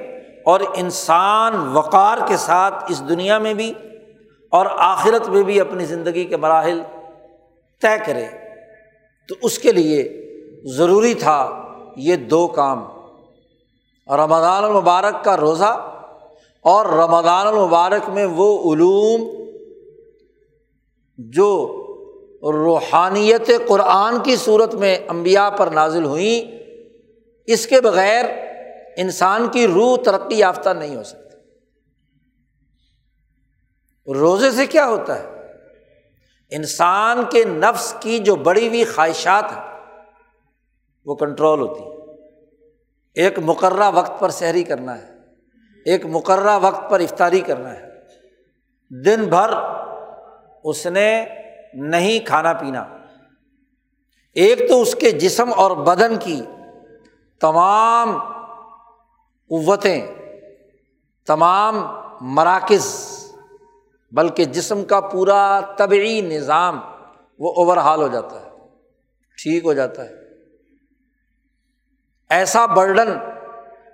[0.46, 3.74] اور انسان وقار کے ساتھ اس دنیا میں بھی
[4.52, 6.82] اور آخرت میں بھی اپنی زندگی کے مراحل
[7.82, 8.26] طے کرے،
[9.30, 10.04] تو اس کے لیے
[10.66, 11.40] ضروری تھا
[11.98, 12.86] یہ دو کام۔
[14.08, 15.74] رمضان المبارک کا روزہ
[16.66, 19.28] اور رمضان المبارک میں وہ علوم
[21.18, 21.50] جو
[22.44, 26.52] روحانیت قرآن کی صورت میں امبیا پر نازل ہوئیں،
[27.48, 28.26] اس کے بغیر
[28.98, 31.29] انسان کی روح ترقی یافتہ نہیں ہو سکتی۔
[34.16, 35.26] روزے سے کیا ہوتا ہے؟
[36.52, 39.80] انسان کے نفس کی جو بڑی ہوئی خواہشات ہیں،
[41.06, 42.00] وہ کنٹرول ہوتی ہے
[43.14, 45.10] ایک مقررہ وقت پر سحری کرنا ہے،
[45.86, 47.90] ایک مقررہ وقت پر افطاری کرنا ہے۔
[48.90, 49.50] دن بھر
[50.64, 51.26] اس نے
[51.74, 52.86] نہیں کھانا پینا۔
[54.34, 56.42] ایک تو اس کے جسم اور بدن کی
[57.42, 58.18] تمام
[59.50, 60.08] قوتیں،
[61.26, 61.86] تمام
[62.22, 63.19] مراکز
[64.12, 66.80] بلکہ جسم کا پورا طبعی نظام
[67.40, 68.48] وہ اوور ہال ہو جاتا ہے،
[69.38, 70.14] ٹھیک ہو جاتا ہے۔
[72.30, 73.10] ایسا برڈن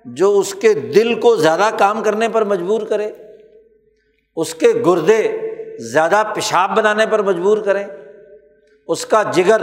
[0.05, 3.11] جو اس کے دل کو زیادہ کام کرنے پر مجبور کرے،
[4.37, 5.21] اس کے گردے
[5.91, 7.85] زیادہ پیشاب بنانے پر مجبور کریں
[8.89, 9.61] اس کا جگر،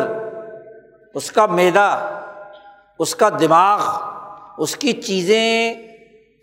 [1.14, 1.88] اس کا میدا
[3.00, 3.80] اس کا دماغ،
[4.58, 5.74] اس کی چیزیں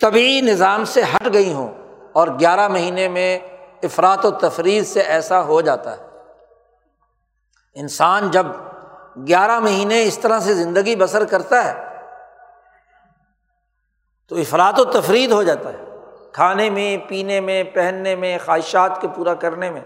[0.01, 1.71] طبی نظام سے ہٹ گئی ہوں
[2.13, 3.39] اور گیارہ مہینے میں
[3.83, 6.03] افراد و تفریح سے ایسا ہو جاتا ہے۔
[7.73, 8.45] انسان جب
[9.27, 11.87] گیارہ مہینے اس طرح سے زندگی بسر کرتا ہے،
[14.27, 15.85] تو افراد و تفریح ہو جاتا ہے۔
[16.33, 19.81] کھانے میں، پینے میں، پہننے میں، خواہشات کے پورا کرنے میں۔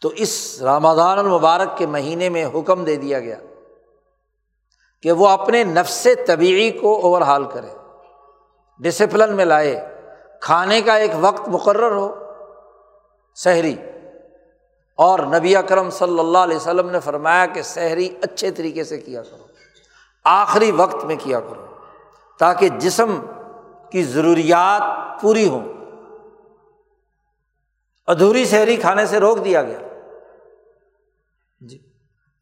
[0.00, 3.36] تو اس رمضان المبارک کے مہینے میں حکم دے دیا گیا
[5.02, 7.68] کہ وہ اپنے نفس طبیعی کو اوور ہال کرے۔
[8.78, 10.02] ڈسپلن میں لائے۔
[10.40, 12.29] کھانے کا ایک وقت مقرر ہو۔
[13.36, 13.76] شہری
[14.94, 19.22] اور نبی اکرم صلی اللہ علیہ وسلم نے فرمایا کہ شہری اچھے طریقے سے کیا
[19.22, 19.44] کرو،
[20.24, 21.66] آخری وقت میں کیا کرو،
[22.38, 23.20] تاکہ جسم
[23.90, 24.82] کی ضروریات
[25.20, 25.72] پوری ہوں۔
[28.06, 29.78] ادھوری شہری کھانے سے روک دیا گیا۔
[31.60, 31.78] جی۔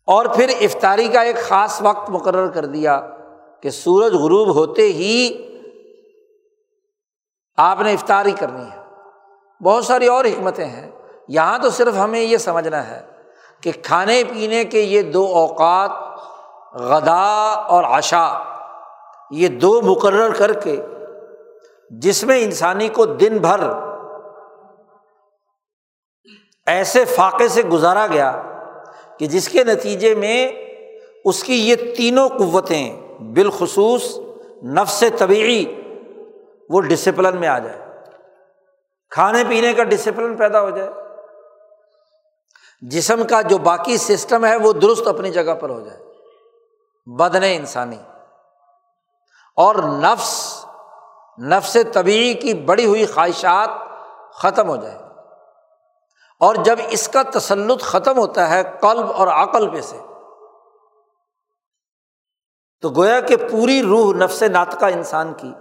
[0.04, 3.10] اور پھر افطاری کا ایک خاص وقت مقرر کر دیا
[3.62, 5.44] کہ سورج غروب ہوتے ہی
[7.56, 8.77] آپ نے افطاری کرنی ہے۔
[9.64, 10.90] بہت ساری اور حکمتیں ہیں۔
[11.28, 13.00] یہاں تو صرف ہمیں یہ سمجھنا ہے
[13.60, 15.90] کہ کھانے پینے کے یہ دو اوقات،
[16.74, 18.42] غدا اور عشا
[19.30, 20.82] یہ دو مقرر کر کے
[21.90, 23.60] جس میں انسانی کو دن بھر
[26.66, 28.42] ایسے فاقے سے گزارا گیا
[29.18, 30.52] کہ جس کے نتیجے میں
[31.24, 34.18] اس کی یہ تینوں قوتیں بالخصوص
[34.64, 35.64] نفس طبعی
[36.70, 37.87] وہ ڈسپلن میں آ جائے
[39.10, 40.90] کھانے پینے کا ڈسپلن پیدا ہو جائے۔
[42.80, 46.00] جسم کا جو باقی سسٹم ہے وہ درست اپنی جگہ پر ہو جائے۔
[47.06, 48.02] بدن انسانی۔
[49.56, 50.64] اور نفس
[51.42, 53.68] نفس طبیعی کی بڑی ہوئی خواہشات
[54.34, 54.98] ختم ہو جائے۔
[56.40, 59.98] اور جب اس کا تسلط ختم ہوتا ہے قلب اور عقل پہ سے،
[62.80, 65.52] تو گویا کہ پوری روح نفس ناطقہ انسان کی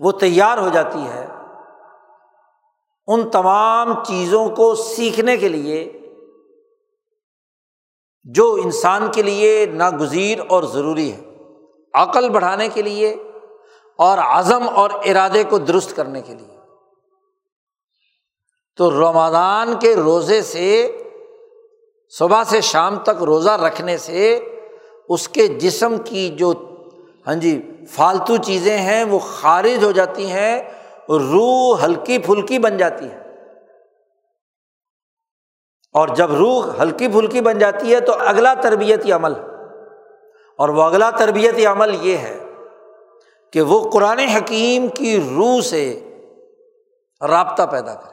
[0.00, 1.26] وہ تیار ہو جاتی ہے۔
[3.06, 5.92] ان تمام چیزوں کو سیکھنے کے لیے،
[8.24, 11.20] جو انسان کے لیے ناگزیر اور ضروری ہے،
[11.94, 13.10] عقل بڑھانے کے لیے
[13.98, 16.58] اور عزم اور ارادے کو درست کرنے کے لیے۔
[18.76, 20.98] تو رمادان کے روزے سے،
[22.08, 24.36] صبح سے شام تک روزہ رکھنے سے
[25.08, 26.52] اس کے جسم کی جو
[27.26, 30.62] ہاں جی فالتو چیزیں ہیں وہ خارج ہو جاتی ہیں
[31.08, 33.20] روح ہلکی پھلکی بن جاتی ہے۔
[35.94, 39.32] اور جب روح ہلکی پھلکی بن جاتی ہے تو اگلا تربیتی عمل،
[40.58, 42.38] اور وہ اگلا تربیتی عمل یہ ہے
[43.52, 46.10] کہ وہ قرآن حکیم کی روح سے
[47.28, 48.12] رابطہ پیدا کرے۔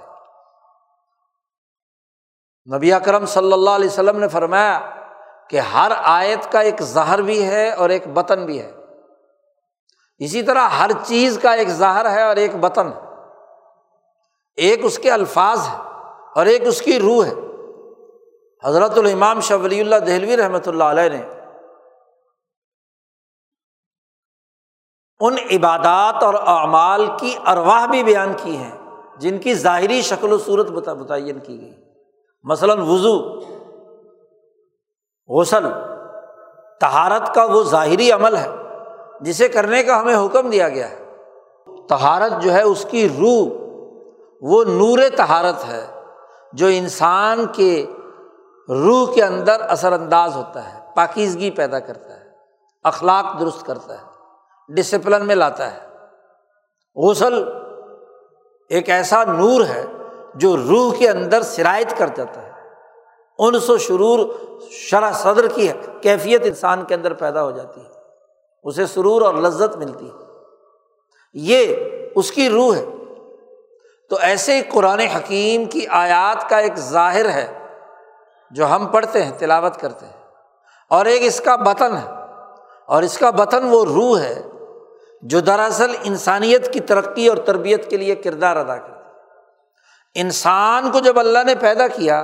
[2.75, 4.79] نبی اکرم صلی اللہ علیہ وسلم نے فرمایا
[5.49, 8.71] کہ ہر آیت کا ایک ظہر بھی ہے اور ایک بطن بھی ہے۔
[10.19, 12.91] اسی طرح ہر چیز کا ایک ظاہر ہے اور ایک بطن
[14.55, 15.77] ایک اس کے الفاظ ہے
[16.35, 17.33] اور ایک اس کی روح ہے۔
[18.63, 21.21] حضرت الامام شاہ ولی اللہ دہلوی رحمۃ اللہ علیہ نے
[25.19, 28.77] ان عبادات اور اعمال کی ارواہ بھی بیان کی ہیں،
[29.19, 31.73] جن کی ظاہری شکل و صورت متعین کی گئی۔
[32.43, 33.39] مثلاً وضو،
[35.29, 35.67] غسل
[36.79, 38.47] تہارت کا وہ ظاہری عمل ہے۔
[39.21, 41.05] جسے کرنے کا ہمیں حکم دیا گیا ہے۔
[41.89, 43.47] تہارت جو ہے اس کی روح،
[44.41, 45.87] وہ نور تہارت ہے،
[46.53, 47.85] جو انسان کے
[48.69, 52.25] روح کے اندر اثر انداز ہوتا ہے، پاکیزگی پیدا کرتا ہے،
[52.83, 54.03] اخلاق درست کرتا ہے
[54.69, 55.79] ڈسپلن میں لاتا ہے۔
[56.95, 57.43] غسل
[58.69, 59.85] ایک ایسا نور ہے
[60.35, 62.51] جو روح کے اندر سرایت کر جاتا ہے۔
[63.39, 64.19] انس و شرور
[64.71, 65.67] شرح صدر کی
[66.01, 67.98] کیفیت انسان کے اندر پیدا ہو جاتی ہے۔
[68.63, 70.23] اسے سرور اور لذت ملتی ہے۔
[71.33, 71.75] یہ
[72.15, 72.85] اس کی روح ہے۔
[74.09, 77.65] تو ایسے ہی قرآن حکیم کی آیات کا ایک ظاہر ہے
[78.51, 80.23] جو ہم پڑھتے ہیں، تلاوت کرتے ہیں۔
[80.89, 82.11] اور ایک اس کا بطن ہے۔
[82.85, 84.41] اور اس کا بطن وہ روح ہے
[85.21, 88.99] جو دراصل انسانیت کی ترقی اور تربیت کے لیے کردار ادا کرتی ہے۔
[90.15, 92.19] انسان کو جب اللہ نے پیدا کیا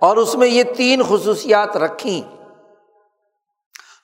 [0.00, 2.41] اور اس میں یہ تین خصوصیات رکھیں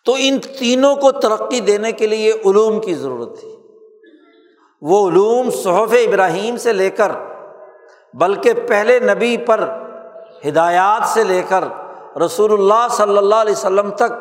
[0.08, 3.56] تو ان تینوں کو ترقی دینے کے لیے علوم کی ضرورت تھی۔
[4.82, 7.12] وہ علوم صحف ابراہیم سے لے کر،
[8.14, 9.68] بلکہ پہلے نبی پر
[10.48, 11.64] ہدایات سے لے کر
[12.18, 14.12] رسول اللہ صلی اللہ علیہ وسلم تک،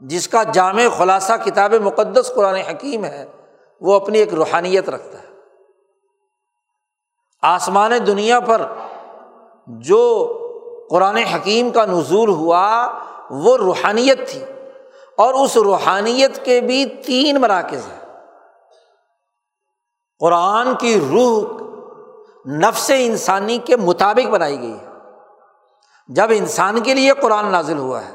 [0.00, 3.26] جس کا جامع خلاصہ کتاب مقدس قرآن حکیم ہے،
[3.80, 5.28] وہ اپنی ایک روحانیت رکھتا ہے۔
[7.42, 8.62] آسمان دنیا پر
[9.66, 10.00] جو
[10.90, 12.98] قرآن حکیم کا نزول ہوا،
[13.30, 14.44] وہ روحانیت تھی۔
[15.20, 18.00] اور اس روحانیت کے بھی تین مراکز ہیں۔
[20.18, 21.60] قرآن کی روح
[22.48, 24.86] نفس انسانی کے مطابق بنائی گئی ہے۔
[26.08, 28.14] جب انسان کے لیے قرآن نازل ہوا ہے،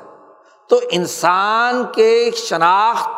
[0.69, 3.09] تو انسان کے شناخت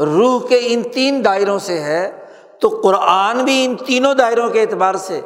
[0.00, 2.24] روح کے ان تین دائروں سے ہے،
[2.60, 5.20] تو قرآن بھی ان تینوں دائروں کے اعتبار سے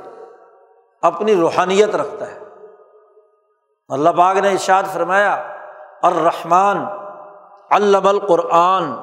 [1.03, 2.39] اپنی روحانیت رکھتا ہے۔
[3.89, 5.35] اللہ باغ نے ارشاد فرمایا،
[6.03, 7.08] الرحمن
[7.71, 8.95] علم القرآن،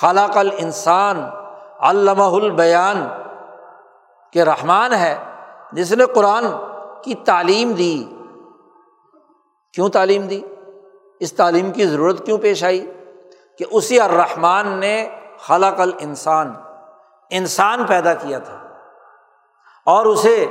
[0.00, 1.30] خلق الانسان
[1.80, 3.08] علامہ البیان،
[4.32, 5.18] کہ رحمان ہے،
[5.72, 6.44] جس نے قرآن
[7.02, 8.04] کی تعلیم دی۔
[9.72, 10.40] کیوں تعلیم دی؟
[11.20, 12.92] اس تعلیم کی ضرورت کیوں پیش آئی؟
[13.58, 15.08] کہ اسی الرحمان نے
[15.40, 16.52] خلق الانسان،
[17.30, 18.56] انسان پیدا کیا تھا۔
[19.86, 20.46] اور اسے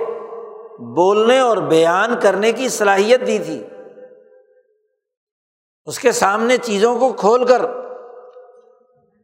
[0.79, 3.63] بولنے اور بیان کرنے کی صلاحیت دی تھی۔
[5.87, 7.61] اس کے سامنے چیزوں کو کھول کر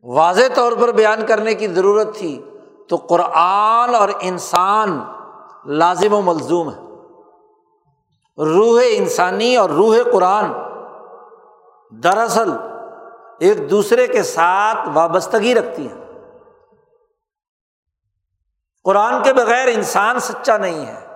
[0.04, 2.50] واضح طور پر بیان کرنے کی ضرورت تھی،
[2.90, 5.04] تو قرآن اور انسان
[5.66, 6.80] لازم و ملزوم ہے
[8.44, 10.46] روح انسانی اور روح قرآن
[12.04, 12.52] دراصل
[13.40, 16.06] ایک دوسرے کے ساتھ وابستگی رکھتی ہیں۔
[18.84, 21.08] قرآن کے بغیر انسان سچا نہیں ہے۔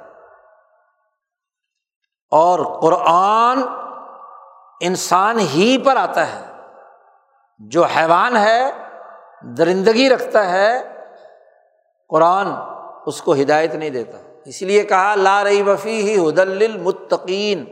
[2.31, 3.86] اور قرآن
[4.81, 6.45] انسان ہی پر آتا ہے۔
[7.59, 8.71] جو حیوان ہے،
[9.41, 10.79] درندگی رکھتا ہے،
[12.09, 12.47] قرآن
[13.05, 17.65] اس کو ہدایت نہیں دیتا۔ اس لیے کہا، لا رہی وفی ہی حدل المتقین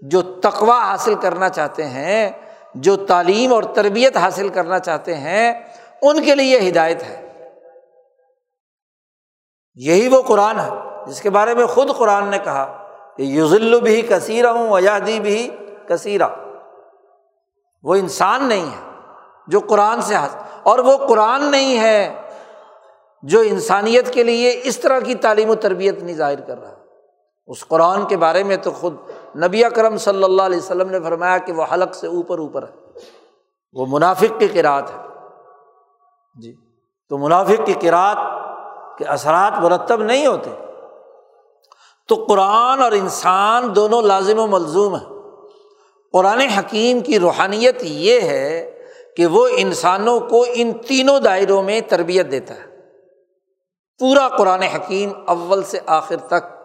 [0.00, 2.30] جو تقوا حاصل کرنا چاہتے ہیں،
[2.74, 5.62] جو تعلیم اور تربیت حاصل کرنا چاہتے ہیں،
[6.02, 7.48] ان کے لیے ہدایت ہے۔
[9.74, 10.70] یہی وہ قرآن ہے،
[11.06, 15.56] جس کے بارے میں خود قرآن نے کہا کہ یوزل بھی کثیرہ ہوں ویادی بھی
[15.88, 16.28] کثیرہ۔
[17.82, 18.90] وہ انسان نہیں ہے
[19.46, 22.22] جو قرآن سے حاصل، اور وہ قرآن نہیں ہے
[23.22, 26.74] جو انسانیت کے لیے اس طرح کی تعلیم و تربیت نہیں ظاہر کر رہا۔
[27.46, 28.94] اس قرآن کے بارے میں تو خود
[29.36, 32.74] نبی کرم صلی اللہ علیہ وسلم نے فرمایا کہ وہ حلق سے اوپر اوپر ہے۔
[33.72, 34.96] وہ منافق کی قرآت ہے۔
[36.42, 36.54] جی۔
[37.08, 38.16] تو منافق کی قرآت
[38.98, 40.50] کے اثرات مرتب نہیں ہوتے۔
[42.08, 45.15] تو قرآن اور انسان دونوں لازم و ملزوم ہیں۔
[46.16, 48.78] قرآن حکیم کی روحانیت یہ ہے
[49.16, 52.66] کہ وہ انسانوں کو ان تینوں دائروں میں تربیت دیتا ہے۔
[53.98, 56.62] پورا قرآن حکیم اول سے آخر تک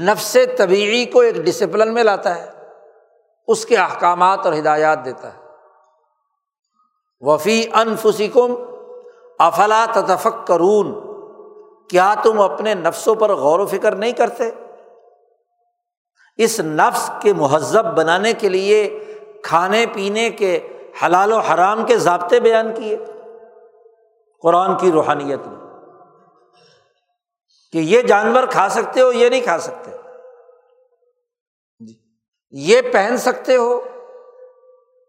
[0.00, 2.46] نفس طبیعی کو ایک ڈسپلن میں لاتا ہے،
[3.46, 5.38] اس کے احکامات اور ہدایات دیتا ہے۔
[7.20, 8.54] وفی انفسکم
[9.38, 10.94] افلا تفق کرون
[11.88, 14.50] کیا تم اپنے نفسوں پر غور و فکر نہیں کرتے؟
[16.38, 19.04] اس نفس کے مہذب بنانے کے لیے
[19.42, 20.68] کھانے پینے کے
[21.06, 22.96] حلال و حرام کے ضابطے بیان کیے۔
[24.42, 25.68] قرآن کی روحانیت میں۔
[27.72, 29.90] کہ یہ جانور کھا سکتے ہو، یہ نہیں کھا سکتے۔
[31.86, 31.94] جی
[32.50, 33.80] یہ پہن سکتے ہو،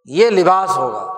[0.05, 1.13] یہ لباس ہوگا۔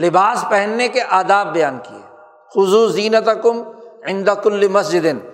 [0.00, 2.16] لباس پہننے کے آداب بیان کیے۔
[2.54, 3.62] خزو زینت کم
[4.42, 5.33] کل مسجد۔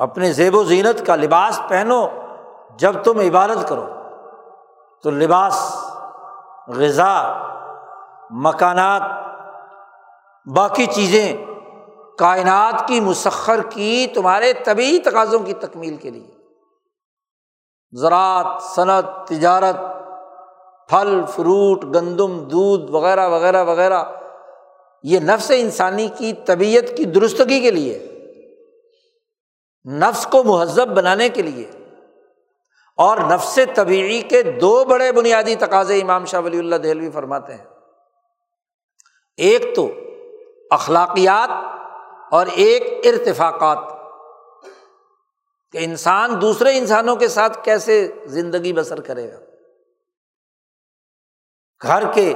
[0.00, 2.06] اپنے زیب و زینت کا لباس پہنو
[2.76, 3.86] جب تم عبادت کرو۔
[5.02, 5.84] تو لباس،
[6.68, 7.38] غذا،
[8.30, 9.02] مکانات،
[10.56, 11.36] باقی چیزیں،
[12.18, 16.30] کائنات کی مسخر کی تمہارے طبی تقاضوں کی تکمیل کے لیے۔
[17.92, 19.76] زراعت، صنعت، تجارت،
[20.88, 24.04] پھل، فروٹ، گندم، دودھ وغیرہ وغیرہ وغیرہ،
[25.02, 28.09] یہ نفس انسانی کی طبیعت کی درستگی کے لیے۔
[29.84, 31.70] نفس کو مہذب بنانے کے لیے
[32.96, 37.64] اور نفس طبیعی کے دو بڑے بنیادی تقاضے امام شاہ ولی اللہ دہلوی فرماتے ہیں۔
[39.36, 39.90] ایک تو
[40.70, 41.50] اخلاقیات
[42.30, 43.78] اور ایک ارتفاقات۔
[45.72, 49.38] کہ انسان دوسرے انسانوں کے ساتھ کیسے زندگی بسر کرے گا۔
[51.82, 52.34] گھر کے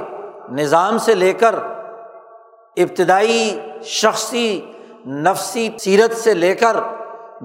[0.51, 1.55] نظام سے لے کر
[2.77, 4.71] ابتدائی شخصی
[5.07, 6.77] نفسی سیرت سے لے کر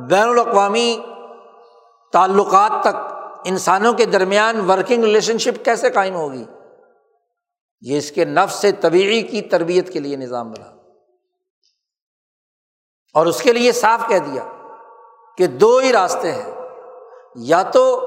[0.09, 1.01] بین الاقوامی
[2.13, 6.45] تعلقات تک انسانوں کے درمیان ورکنگ ریلیشن شپ کیسے قائم ہوگی؟
[7.81, 10.67] یہ اس کے نفس سے طبیعی کی تربیت کے لیے نظام بنا۔
[13.15, 14.43] اور اس کے لیے صاف کہہ دیا
[15.37, 16.69] کہ دو ہی راستے ہیں۔
[17.35, 18.07] یا تو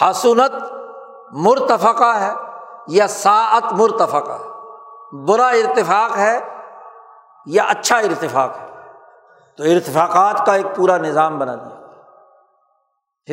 [0.00, 0.52] حسنت
[1.32, 2.32] مرتفقہ ہے
[2.88, 4.48] یا ساعت مرتفقہ۔ ہے
[5.24, 6.40] برا ارتفاق ہے
[7.46, 8.71] یا اچھا ارتفاق ہے۔
[9.56, 11.78] تو ارتفاقات کا ایک پورا نظام بنا دیا۔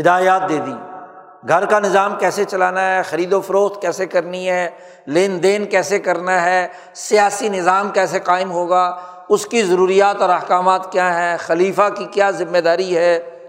[0.01, 0.73] ہدایات دے دی
[1.47, 4.69] گھر کا نظام کیسے چلانا ہے؟ خرید و فروخت کیسے کرنی ہے؟
[5.07, 8.97] لین دین کیسے کرنا ہے؟ سیاسی نظام کیسے قائم ہوگا؟
[9.29, 13.39] اس کی ضروریات اور احکامات کیا ہیں؟ خلیفہ کی کیا ذمہ داری ہے؟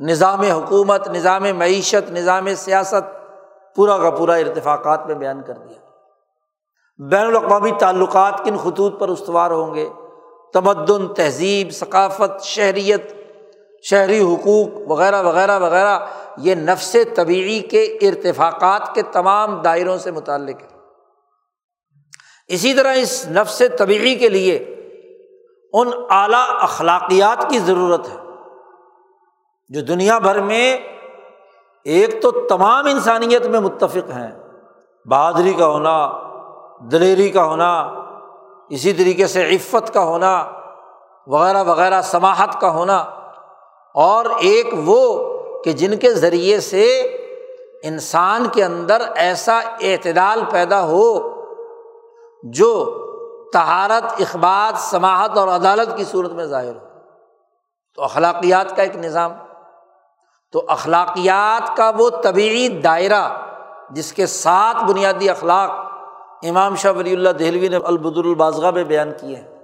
[0.00, 3.16] نظام حکومت، نظام معیشت، نظام سیاست
[3.76, 5.78] پورا کا پورا ارتفاقات میں بیان کر دیا۔
[6.98, 9.88] بین الاقوامی تعلقات کن خطوط پر استوار ہوں گے؟
[10.56, 13.12] تمدن، تہذیب، ثقافت، شہریت،
[13.82, 15.98] شہری حقوق وغیرہ وغیرہ وغیرہ،
[16.36, 20.78] یہ نفس طبیعی کے ارتفاقات کے تمام دائروں سے متعلق ہے۔
[22.48, 24.56] اسی طرح اس نفس طبیعی کے لیے
[25.72, 28.16] ان اعلیٰ اخلاقیات کی ضرورت ہے۔
[29.68, 30.78] جو دنیا بھر میں
[31.84, 34.38] ایک تو تمام انسانیت میں متفق ہیں،
[35.04, 36.12] بہادری کا ہونا،
[36.90, 37.92] دلیری کا ہونا
[38.70, 40.50] اسی طریقے سے عفت کا ہونا،
[41.26, 42.96] وغیرہ وغیرہ سماہت کا ہونا،
[43.94, 45.02] اور ایک وہ
[45.62, 47.00] کہ جن کے ذریعے سے
[47.82, 51.06] انسان کے اندر ایسا اعتدال پیدا ہو
[52.42, 52.72] جو
[53.52, 57.00] تہارت اخبات سماہت اور عدالت کی صورت میں ظاہر ہو۔
[57.94, 59.32] تو اخلاقیات کا ایک نظام،
[60.52, 63.28] تو اخلاقیات کا وہ طبعی دائرہ
[63.90, 65.85] جس کے سات بنیادی اخلاق
[66.42, 69.56] امام شاہ ولی اللہ دہلوی نے البد البازغہ میں بیان کیے ہیں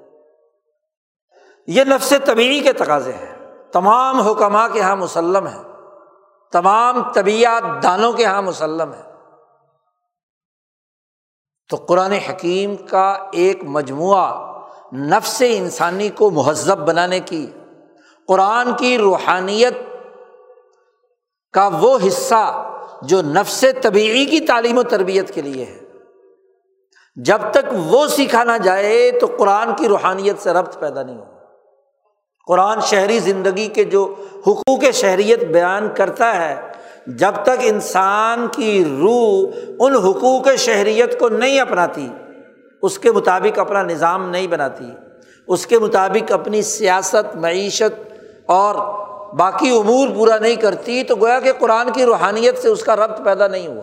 [1.67, 5.63] یہ نفس طبیعی کے تقاضے ہیں۔ تمام حکمہ کے یہاں مسلم ہیں۔
[6.53, 9.13] تمام طبیعت دانوں کے یہاں مسلم ہے
[11.71, 14.53] تو قرآن حکیم کا ایک مجموعہ
[14.93, 17.47] نفس انسانی کو مہذب بنانے کی،
[18.29, 19.75] قرآن کی روحانیت
[21.53, 22.71] کا وہ حصہ
[23.03, 25.82] جو نفس طبیعی کی تعلیم و تربیت کے لیے ہے۔
[27.17, 31.39] جب تک وہ سیکھا نہ جائے تو قرآن کی روحانیت سے ربط پیدا نہیں ہوگا۔
[32.47, 34.15] قرآن شہری زندگی کے جو
[34.47, 36.61] حقوق شہریت بیان کرتا ہے،
[37.07, 42.09] جب تک انسان کی روح ان حقوق شہریت کو نہیں اپناتی،
[42.83, 44.91] اس کے مطابق اپنا نظام نہیں بناتی،
[45.49, 48.13] اس کے مطابق اپنی سیاست، معیشت
[48.47, 48.75] اور
[49.35, 53.25] باقی امور پورا نہیں کرتی، تو گویا کہ قرآن کی روحانیت سے اس کا ربط
[53.25, 53.83] پیدا نہیں ہوا۔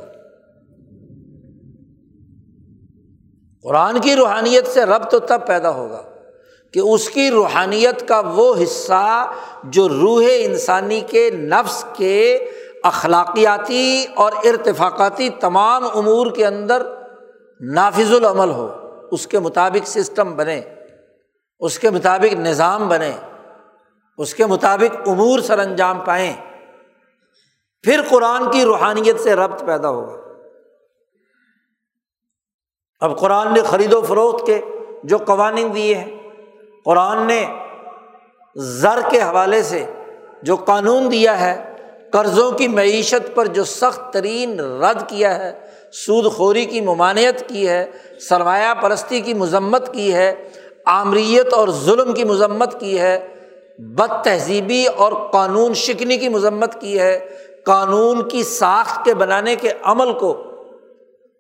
[3.64, 6.02] قرآن کی روحانیت سے ربط تو تب پیدا ہوگا
[6.74, 9.32] کہ اس کی روحانیت کا وہ حصہ
[9.64, 12.48] جو روح انسانی کے نفس کے
[12.84, 16.84] اخلاقیاتی اور ارتفاقاتی تمام امور کے اندر
[17.62, 18.76] نافذ العمل ہو،
[19.12, 20.62] اس کے مطابق سسٹم بنے،
[21.60, 23.12] اس کے مطابق نظام بنے،
[24.18, 26.34] اس کے مطابق امور سر انجام پائیں،
[27.82, 30.29] پھر قرآن کی روحانیت سے ربط پیدا ہوگا۔
[33.02, 34.60] اب قرآن نے خرید و فروخت کے
[35.04, 36.10] جو قوانین دیے ہیں،
[36.86, 37.46] قرآن نے
[38.56, 39.84] زر کے حوالے سے
[40.44, 41.56] جو قانون دیا ہے،
[42.12, 45.52] قرضوں کی معیشت پر جو سخت ترین رد کیا ہے،
[45.94, 47.86] سود خوری کی ممانعت کی ہے،
[48.22, 50.34] سرمایہ پرستی کی مذمت کی ہے،
[50.86, 53.18] آمریت اور ظلم کی مذمت کی ہے
[53.80, 57.18] بد تہذیبی اور قانون شکنی کی مذمت کی ہے،
[57.66, 60.34] قانون کی ساخت کے بنانے کے عمل کو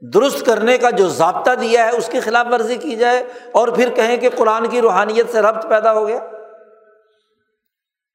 [0.02, 3.90] درست کرنے کا جو ضابطہ دیا ہے، اس کی خلاف ورزی کی جائے اور پھر
[3.90, 6.20] کہیں کہ قرآن کی روحانیت سے ربط پیدا ہو گیا۔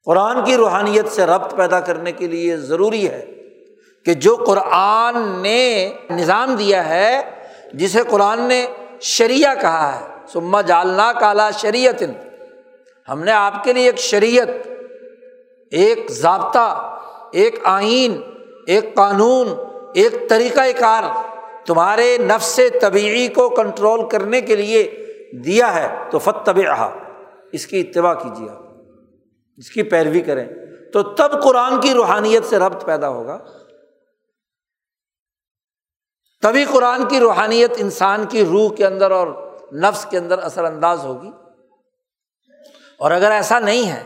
[0.05, 3.26] قرآن کی روحانیت سے ربط پیدا کرنے کے لیے ضروری ہے
[4.05, 7.30] کہ جو قرآن نے نظام دیا ہے،
[7.72, 8.66] جسے قرآن نے
[9.01, 12.03] شریعہ کہا ہے۔ سما جالنا کالا شریعت
[13.09, 14.49] ہم نے آپ کے لیے ایک شریعت،
[15.70, 16.99] ایک ضابطہ،
[17.32, 18.20] ایک آئین،
[18.66, 19.49] ایک قانون،
[19.95, 21.03] ایک طریقۂ کار
[21.67, 25.07] تمہارے نفس طبیعی کو کنٹرول کرنے کے لیے
[25.45, 26.59] دیا ہے، تو فتب
[27.53, 28.62] اس کی اتباع کیجیے آپ۔
[29.57, 30.49] اس کی پیروی کریں۔
[30.93, 33.39] تو تب قرآن کی روحانیت سے ربط پیدا ہوگا۔
[36.43, 39.27] تبھی قرآن کی روحانیت انسان کی روح کے اندر اور
[39.73, 41.31] نفس کے اندر اثر انداز ہوگی۔
[42.99, 44.05] اور اگر ایسا نہیں ہے،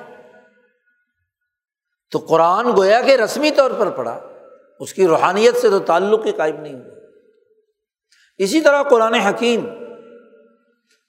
[2.10, 4.20] تو قرآن گویا کہ رسمی طور پر پڑھا،
[4.80, 6.97] اس کی روحانیت سے تو تعلق ہی قائم نہیں ہوا۔
[8.38, 9.66] اسی طرح قرآن حکیم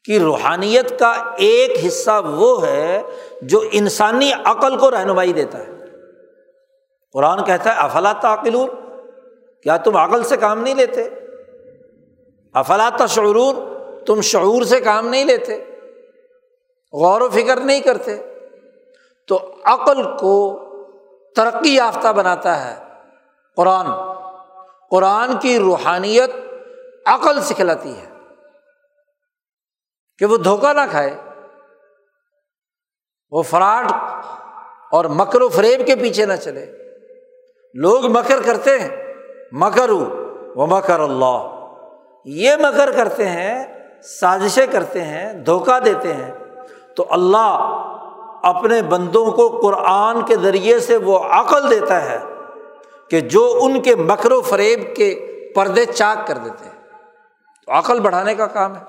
[0.04, 3.02] کی روحانیت کا ایک حصہ وہ ہے
[3.42, 5.72] جو انسانی عقل کو رہنمائی دیتا ہے۔
[7.14, 8.56] قرآن کہتا ہے افلاط عقل
[9.64, 11.10] کیا تم عقل سے کام نہیں لیتے؟
[12.54, 13.56] افلاط شعور
[14.06, 15.64] تم شعور سے کام نہیں لیتے؟
[16.94, 18.18] غور و فکر نہیں کرتے؟
[19.28, 20.60] تو عقل کو
[21.36, 22.84] ترقی یافتہ بناتا ہے
[23.56, 23.88] قرآن۔
[24.92, 26.49] قرآن کی روحانیت
[27.10, 28.06] عقل سکھلاتی ہے
[30.18, 31.18] کہ وہ دھوکہ نہ کھائے،
[33.32, 33.92] وہ فراڈ
[34.92, 36.66] اور مکر و فریب کے پیچھے نہ چلے۔
[37.74, 39.14] لوگ مکر کرتے ہیں
[39.52, 41.66] مکر وہ مکر اللہ۔
[42.26, 43.66] یہ مکر کرتے ہیں،
[44.04, 46.32] سازشیں کرتے ہیں، دھوکہ دیتے ہیں۔
[46.96, 47.76] تو اللہ
[48.44, 52.20] اپنے بندوں کو قرآن کے ذریعے سے وہ عقل دیتا ہے
[53.10, 56.79] کہ جو ان کے مکر و فریب کے پردے چاک کر دیتے ہیں۔
[57.70, 58.84] عقل بڑھانے کا کام ہے۔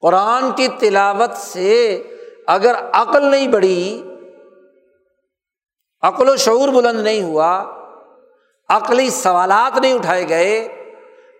[0.00, 2.02] قرآن کی تلاوت سے
[2.46, 4.02] اگر عقل نہیں بڑھی،
[6.02, 7.64] عقل و شعور بلند نہیں ہوا،
[8.68, 10.68] عقلی سوالات نہیں اٹھائے گئے،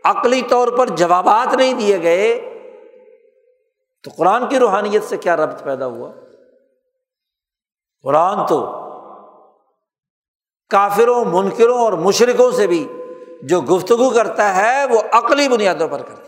[0.04, 2.52] عقلی طور پر جوابات نہیں دیے گئے،
[4.02, 6.12] تو قرآن کی روحانیت سے کیا ربط پیدا ہوا؟
[8.02, 8.86] قرآن تو
[10.70, 12.88] کافروں، منکروں اور مشرقوں سے بھی
[13.42, 16.25] جو گفتگو کرتا ہے، وہ عقلی بنیادوں پر کرتا ہے۔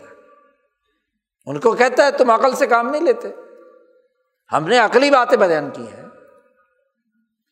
[1.45, 3.27] ان کو کہتا ہے تم عقل سے کام نہیں لیتے۔
[4.53, 6.05] ہم نے عقلی باتیں بیان کی ہیں۔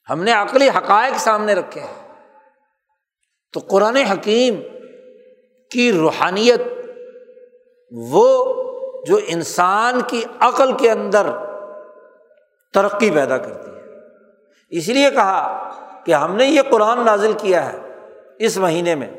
[0.10, 2.08] ہم نے عقلی حقائق سامنے رکھے ہیں۔
[3.54, 4.62] تو قرآن حکیم
[5.72, 6.62] کی روحانیت
[7.92, 8.54] وہ
[9.06, 11.28] جو انسان کی عقل کے اندر
[12.74, 13.82] ترقی پیدا کرتی ہے۔
[14.70, 15.70] اس لیے کہا
[16.06, 17.80] کہ ہم نے یہ قرآن نازل کیا ہے
[18.40, 19.12] اس مہینے میں۔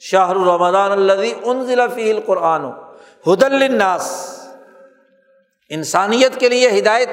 [0.00, 2.62] شاہ الرمضان اللہ ان ضلع فی القرآن۔
[3.26, 4.38] ہدل الناس
[5.68, 7.08] انسانیت کے لیے ہدایت۔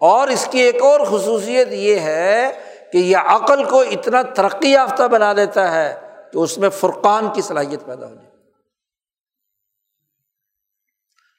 [0.00, 2.52] اور اس کی ایک اور خصوصیت یہ ہے
[2.92, 6.00] کہ یہ عقل کو اتنا ترقی یافتہ بنا دیتا ہے
[6.32, 8.28] کہ اس میں فرقان کی صلاحیت پیدا ہو جائے۔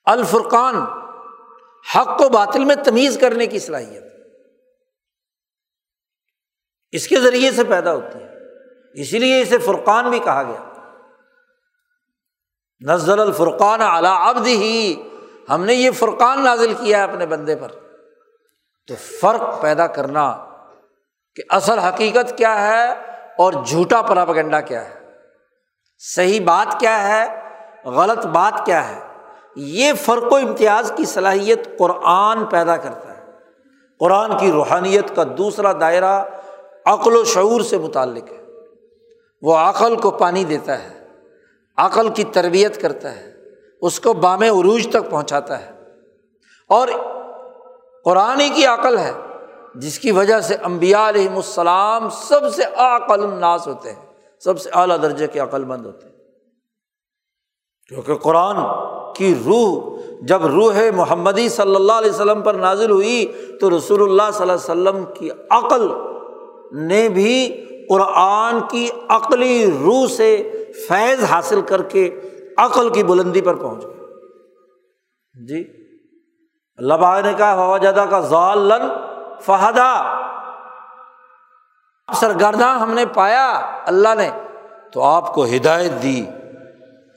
[0.06, 0.76] الفرقان،
[1.96, 4.04] حق کو باطل میں تمیز کرنے کی صلاحیت۔
[6.92, 8.30] اس کے ذریعے سے پیدا ہوتی ہے۔
[9.02, 10.69] اسی لیے اسے فرقان بھی کہا گیا۔
[12.88, 15.02] نزل الفرقان اعلی ابد ہی
[15.50, 17.68] ہم نے یہ فرقان نازل کیا ہے اپنے بندے پر۔
[18.88, 20.46] تو فرق پیدا کرنا
[21.36, 22.92] کہ اصل حقیقت کیا ہے
[23.38, 24.94] اور جھوٹا پراپگنڈا کیا ہے۔
[26.16, 27.52] صحیح بات کیا ہے،
[27.86, 29.00] غلط بات کیا ہے۔
[29.56, 33.24] یہ فرق و امتیاز کی صلاحیت قرآن پیدا کرتا ہے۔
[34.00, 36.24] قرآن کی روحانیت کا دوسرا دائرہ
[36.86, 38.44] عقل و شعور سے متعلق ہے۔
[39.42, 40.99] وہ عقل کو پانی دیتا ہے۔
[41.80, 43.34] عقل کی تربیت کرتا ہے،
[43.82, 45.72] اس کو بام عروج تک پہنچاتا ہے۔
[46.70, 46.88] اور
[48.06, 49.12] قرآن کی عقل ہے،
[49.76, 54.06] جس کی وجہ سے امبیا علیہم السلام سب سے عقل الناس ہوتے ہیں،
[54.40, 56.16] سب سے اعلیٰ درجے کے عقل مند ہوتے ہیں۔
[57.88, 58.56] کیونکہ قرآن
[59.16, 63.26] کی روح، جب روح محمدی صلی اللہ علیہ وسلم پر نازل ہوئی،
[63.60, 65.88] تو رسول اللہ صلی اللہ علیہ وسلم کی عقل
[66.86, 72.20] نے بھی قرآن کی عقلی روح سے فیض حاصل کر کے
[72.58, 73.96] عقل کی بلندی پر پہنچ گئے۔
[75.46, 75.90] جی
[76.78, 78.82] اللہ بھائی نے کہا، ہوا جدہ کا ضالن
[79.42, 80.20] فہدا۔
[82.16, 83.50] سرگرداں ہم نے پایا
[83.86, 84.32] اللہ نے۔
[84.94, 86.26] تو آپ کو ہدایت دی،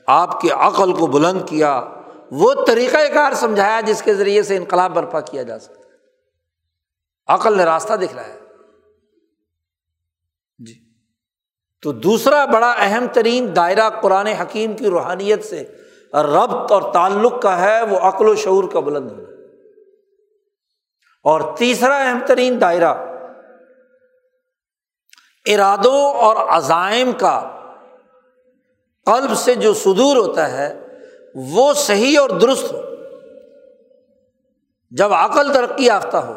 [0.07, 1.83] آپ کی عقل کو بلند کیا۔
[2.31, 5.83] وہ طریقۂ کار سمجھایا جس کے ذریعے سے انقلاب برپا کیا جا سکتا
[7.27, 8.39] عقل نے راستہ دکھ رہا ہے
[10.57, 10.73] جی
[11.83, 15.63] تو دوسرا بڑا اہم ترین دائرہ قرآن حکیم کی روحانیت سے
[16.13, 19.23] ربط اور تعلق کا ہے، وہ عقل و شعور کا بلند ہونا۔
[21.23, 22.93] اور تیسرا اہم ترین دائرہ
[25.45, 27.49] ارادوں اور عزائم کا
[29.05, 30.87] قلب سے جو سدور ہوتا ہے،
[31.35, 32.81] وہ صحیح اور درست ہو۔
[34.91, 36.33] جب عقل ترقی یافتہ ہو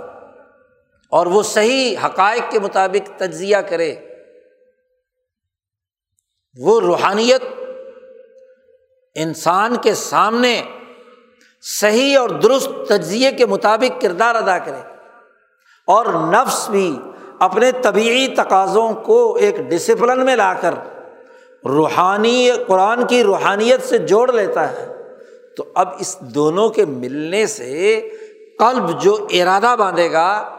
[1.11, 3.94] اور وہ صحیح حقائق کے مطابق تجزیہ کرے
[6.61, 7.42] وہ روحانیت
[9.14, 10.62] انسان کے سامنے
[11.62, 14.80] صحیح اور درست تجزیے کے مطابق کردار ادا کرے
[15.86, 16.98] اور نفس بھی
[17.38, 20.74] اپنے طبعی تقاضوں کو ایک ڈسپلن میں لا کر
[21.64, 24.92] روحانی قرآن کی روحانیت سے جوڑ لیتا ہے۔
[25.57, 28.00] تو اب اس دونوں کے ملنے سے
[28.59, 30.59] قلب جو ارادہ باندھے گا،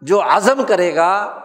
[0.00, 1.40] جو عزم کرے گا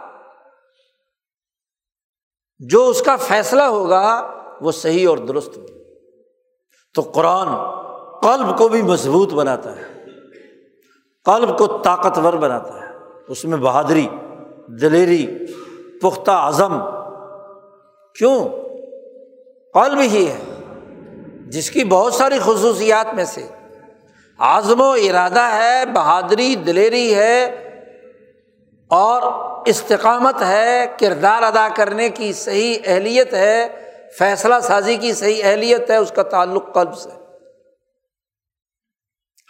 [2.69, 4.31] جو اس کا فیصلہ ہوگا
[4.61, 5.61] وہ صحیح اور درست ہو
[6.95, 7.47] تو قرآن
[8.19, 10.03] قلب کو بھی مضبوط بناتا ہے۔
[11.25, 12.87] قلب کو طاقتور بناتا ہے۔
[13.27, 14.07] اس میں بہادری،
[14.81, 15.27] دلیری،
[16.01, 16.79] پختہ عزم۔
[18.15, 18.49] کیوں؟
[19.73, 20.39] قلب ہی ہے۔
[21.47, 23.47] جس کی بہت ساری خصوصیات میں سے
[24.39, 27.67] عزم و ارادہ ہے، بہادری، دلیری ہے
[28.91, 29.21] اور
[29.67, 33.67] استقامت ہے، کردار ادا کرنے کی صحیح اہلیت ہے،
[34.19, 37.09] فیصلہ سازی کی صحیح اہلیت ہے، اس کا تعلق قلب سے۔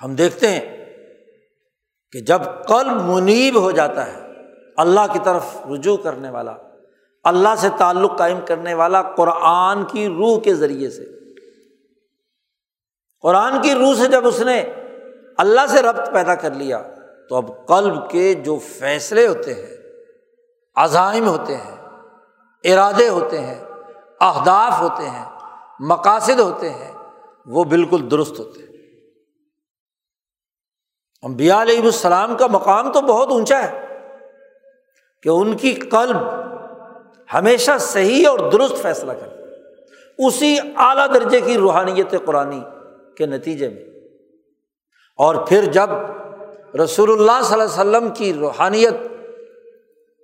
[0.04, 0.86] ہم دیکھتے ہیں
[2.12, 4.20] کہ جب قلب منیب ہو جاتا ہے،
[4.78, 6.54] اللہ کی طرف رجوع کرنے والا،
[7.24, 11.06] اللہ سے تعلق قائم کرنے والا قرآن کی روح کے ذریعے سے۔
[13.22, 14.62] قرآن کی روح سے جب اس نے
[15.38, 16.84] اللہ سے ربط پیدا کر لیا
[17.32, 19.77] تو اب قلب کے جو فیصلے ہوتے ہیں،
[20.75, 21.75] عزائم ہوتے ہیں،
[22.63, 23.63] ارادے ہوتے ہیں،
[24.19, 25.25] اہداف ہوتے ہیں،
[25.79, 26.91] مقاصد ہوتے ہیں،
[27.45, 28.67] وہ بالکل درست ہوتے ہیں۔
[31.21, 33.88] امبیا علیہ السلام کا مقام تو بہت اونچا ہے
[35.23, 36.17] کہ ان کی قلب
[37.34, 39.36] ہمیشہ صحیح اور درست فیصلہ کرتا
[40.27, 42.59] اسی اعلیٰ درجے کی روحانیت قرآن
[43.17, 43.84] کے نتیجے میں۔
[45.17, 45.89] اور پھر جب
[46.80, 48.93] رسول اللہ صلی اللہ علیہ وسلم کی روحانیت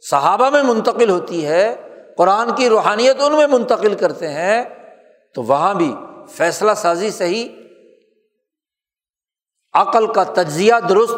[0.01, 1.75] صحابہ میں منتقل ہوتی ہے،
[2.17, 4.63] قرآن کی روحانیت ان میں منتقل کرتے ہیں،
[5.33, 5.93] تو وہاں بھی
[6.29, 7.47] فیصلہ سازی صحیح،
[9.73, 11.15] عقل کا تجزیہ درست،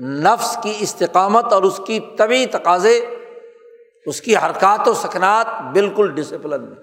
[0.00, 3.06] نفس کی استقامت اور اس کی طبی تقاضے،
[4.06, 6.76] اس کی حرکات و سکنات بالکل ڈسپلن میں۔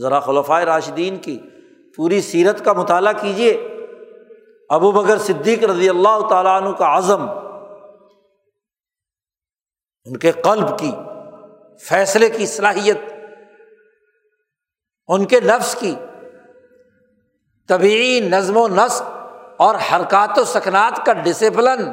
[0.00, 1.38] ذرا خلفۂ راشدین کی
[1.96, 3.68] پوری سیرت کا مطالعہ کیجیے
[4.70, 7.26] ابو بکر صدیق رضی اللہ تعالیٰ عنہ کا عزم
[10.06, 10.90] ان کے قلب کی،
[11.82, 12.98] فیصلے کی صلاحیت،
[15.08, 15.94] ان کے نفس کی
[17.68, 19.02] طبعی نظم و نسق
[19.56, 21.90] اور حرکات و سکنات کا ڈسپلن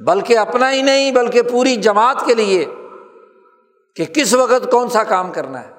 [0.00, 2.64] بلکہ اپنا ہی نہیں، بلکہ پوری جماعت کے لیے
[3.94, 5.72] کہ کس وقت کون سا کام کرنا ہے۔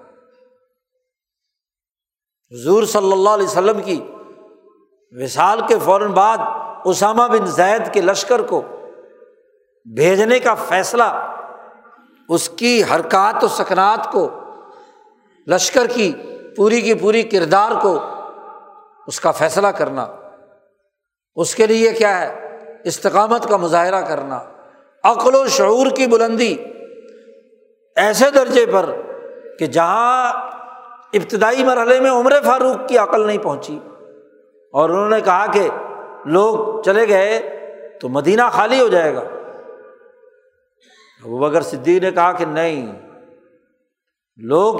[2.52, 4.02] حضور صلی اللہ علیہ وسلم کی
[5.24, 6.38] وصال کے فوراً بعد
[6.86, 8.62] اسامہ بن زید کے لشکر کو
[9.96, 11.38] بھیجنے کا فیصلہ،
[12.30, 14.30] اس کی حرکات و سکنات کو،
[15.48, 16.14] لشکر کی
[16.58, 18.00] پوری کی پوری کردار کو
[19.08, 20.08] اس کا فیصلہ کرنا۔
[21.36, 24.40] اس کے لیے کیا ہے؟ استقامت کا مظاہرہ کرنا۔
[25.04, 26.56] عقل و شعور کی بلندی
[27.96, 28.90] ایسے درجے پر
[29.60, 30.34] کہ جہاں
[31.14, 33.80] ابتدائی مرحلے میں عمر فاروق کی عقل نہیں پہنچی۔
[34.76, 35.70] اور انہوں نے کہا کہ
[36.26, 37.40] لوگ چلے گئے
[38.02, 39.20] تو مدینہ خالی ہو جائے گا۔
[41.24, 43.02] ابو بکر صدیق نے کہا کہ نہیں،
[44.38, 44.76] لوگ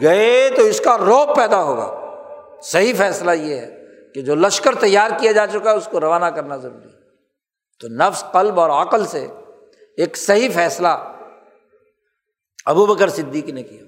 [0.00, 2.16] گئے تو اس کا روپ پیدا ہوگا۔
[2.62, 3.76] صحیح فیصلہ یہ ہے
[4.14, 7.00] کہ جو لشکر تیار کیا جا چکا ہے اس کو روانہ کرنا ضروری ہے۔
[7.80, 9.26] تو نفس، قلب اور عقل سے
[9.96, 11.12] ایک صحیح فیصلہ
[12.66, 13.82] ابو بکر صدیق نے کیا۔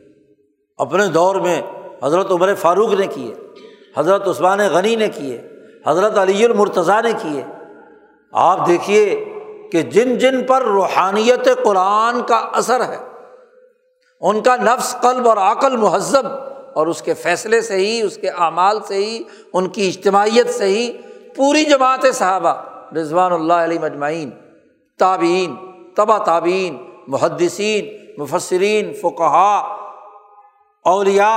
[0.79, 1.63] اپنے دور میں
[2.03, 3.35] حضرت عمر فاروق نے کیے۔
[3.97, 5.41] حضرت عثمان غنی نے کیے،
[5.87, 7.43] حضرت علی المرتضیٰ نے کیے۔
[8.33, 9.25] آپ دیکھیے
[9.73, 12.99] کہ جن جن پر روحانیت قرآن کا اثر ہے،
[14.21, 16.27] ان کا نفس، قلب اور عقل مہذب،
[16.75, 19.23] اور اس کے فیصلے سے ہی اس کے اعمال سے ہی
[19.53, 20.91] ان کی اجتماعیت سے ہی
[21.37, 22.55] پوری جماعت صحابہ
[22.97, 24.31] رضوان اللہ علیہ مجمعین،
[25.01, 25.55] تابعین
[25.97, 26.77] تبا تابعین،
[27.07, 27.89] محدثین،
[28.19, 29.57] مفسرین فقہا
[30.85, 31.35] اولیا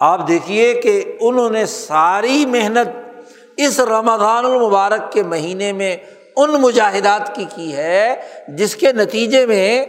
[0.00, 2.88] آپ دیکھیے کہ انہوں نے ساری محنت
[3.56, 5.96] اس رمضان المبارک کے مہینے میں
[6.36, 9.84] ان مجاہدات کی کی ہے، جس کے نتیجے میں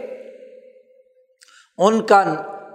[1.78, 2.24] ان کا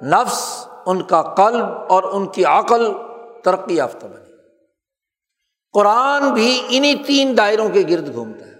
[0.01, 2.91] نفس، ان کا قلب اور ان کی عقل
[3.43, 4.34] ترقی یافتہ بنی۔
[5.73, 8.53] قرآن بھی انہیں تین دائروں کے گرد گھومتا ہے۔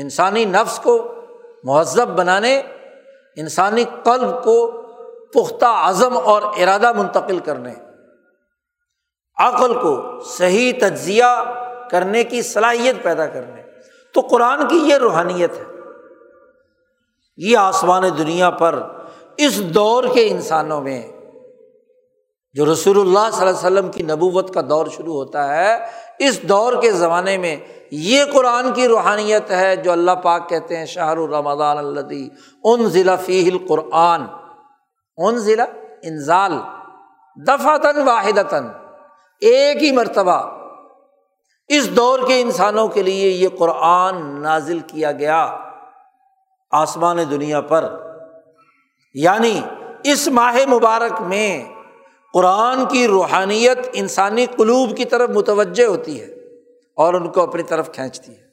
[0.00, 1.14] انسانی نفس کو
[1.64, 2.62] مہذب بنانے،
[3.36, 4.83] انسانی قلب کو
[5.34, 7.74] پختہ عزم اور ارادہ منتقل کرنے،
[9.38, 11.44] عقل کو صحیح تجزیہ
[11.90, 13.62] کرنے کی صلاحیت پیدا کرنے۔
[14.14, 15.64] تو قرآن کی یہ روحانیت ہے۔
[17.36, 18.82] یہ آسمان دنیا پر
[19.36, 21.02] اس دور کے انسانوں میں،
[22.52, 25.76] جو رسول اللہ صلی اللہ علیہ وسلم کی نبوت کا دور شروع ہوتا ہے،
[26.18, 27.56] اس دور کے زمانے میں
[27.90, 32.28] یہ قرآن کی روحانیت ہے جو اللہ پاک کہتے ہیں شاہ الرمضان الدی
[32.64, 34.22] ان ضلع فی القرآن۔
[35.16, 35.64] ان ضلع
[36.02, 36.52] انزال
[37.46, 38.66] دفعتاً واحدتاً،
[39.40, 40.64] ایک ہی مرتبہ۔
[41.68, 45.58] اس دور کے انسانوں کے لیے یہ قرآن نازل کیا گیا
[46.70, 48.00] آسمان دنیا پر۔
[49.14, 49.60] یعنی
[50.04, 51.64] اس ماہ مبارک میں
[52.32, 56.26] قرآن کی روحانیت انسانی قلوب کی طرف متوجہ ہوتی ہے
[56.96, 58.44] اور ان کو اپنی طرف کھینچتی ہے۔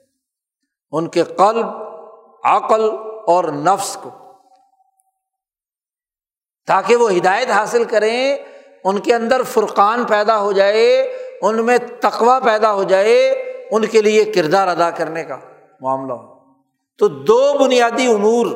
[0.91, 1.65] ان کے قلب،
[2.43, 2.89] عقل
[3.27, 4.09] اور نفس کو
[6.71, 8.37] تاکہ وہ ہدایت حاصل کریں،
[8.83, 13.29] ان کے اندر فرقان پیدا ہو جائے، ان میں تقوا پیدا ہو جائے،
[13.71, 15.37] ان کے لیے کردار ادا کرنے کا
[15.81, 16.35] معاملہ ہو۔
[16.99, 18.47] تو دو بنیادی امور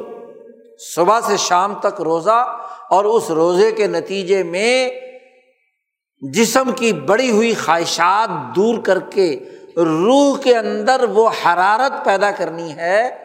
[0.80, 2.58] صبح سے شام تک روزہ
[2.90, 4.90] اور اس روزے کے نتیجے میں
[6.22, 9.40] جسم کی بڑی ہوئی خواہشات دور کر کے
[9.78, 13.25] روح کے اندر وہ حرارت پیدا کرنی ہے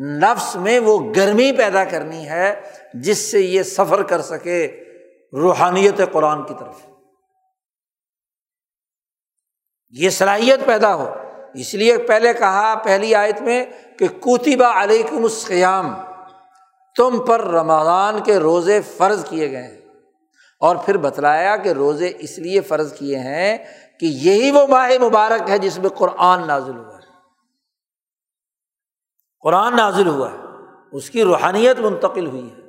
[0.00, 2.60] نفس میں وہ گرمی پیدا کرنی ہے
[2.94, 4.84] جس سے یہ سفر کر سکے
[5.32, 6.76] روحانیت قرآن کی طرف۔
[9.90, 11.14] یہ صلاحیت پیدا ہو۔
[11.54, 13.66] اس لیے پہلے کہا، پہلی آیت میں
[13.98, 15.94] کہ کوتبہ علیکم السیام
[16.96, 19.80] تم پر رمضان کے روزے فرض کیے گئے ہیں۔
[20.60, 23.58] اور پھر بتلایا کہ روزے اس لیے فرض کیے ہیں
[24.00, 26.99] کہ یہی وہ ماہ مبارک ہے جس میں قرآن نازل ہوا ہے۔
[29.40, 30.36] قرآن نازل ہوا ہے،
[30.92, 32.60] اس کی روحانیت منتقل ہوئی ہے۔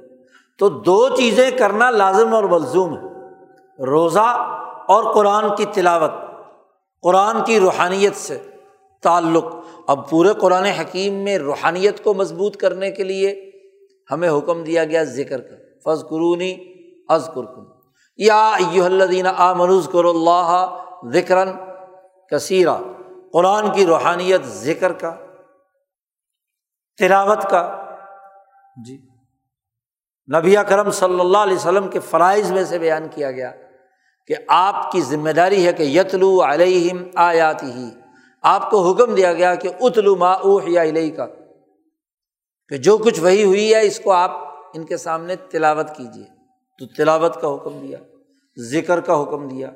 [0.59, 3.03] تو دو چیزیں کرنا لازم اور ملزوم ہے۔
[3.85, 4.47] روزہ
[4.87, 6.11] اور قرآن کی تلاوت،
[7.01, 8.39] قرآن کی روحانیت سے
[9.03, 9.45] تعلق۔
[9.87, 13.51] اب پورے قرآن حکیم میں روحانیت کو مضبوط کرنے کے لیے
[14.11, 16.57] ہمیں حکم دیا گیا ذکر کا۔ فض قرونی
[17.09, 17.63] از قرکن
[18.17, 18.51] یا
[18.85, 20.77] الدین آ منوز کر اللہ
[21.13, 21.49] ذکرن
[22.31, 22.77] کثیرہ
[23.33, 25.15] قرآن کی روحانیت ذکر کا۔
[26.97, 27.85] تلاوت کا۔
[28.85, 28.97] جی۔
[30.37, 33.51] نبی کرم صلی اللہ علیہ وسلم کے فرائض میں سے بیان کیا گیا
[34.27, 37.89] کہ آپ کی ذمہ داری ہے کہ یتلو علیہم آیاتی ہی۔
[38.41, 41.25] آپ کو حکم دیا گیا کہ اتلو ما اوح یا علیہ کا
[42.69, 44.31] کہ جو کچھ وہی ہوئی ہے اس کو آپ
[44.73, 46.25] ان کے سامنے تلاوت کیجیے
[46.79, 47.97] تو تلاوت کا حکم دیا
[48.57, 49.69] ذکر کا حکم دیا۔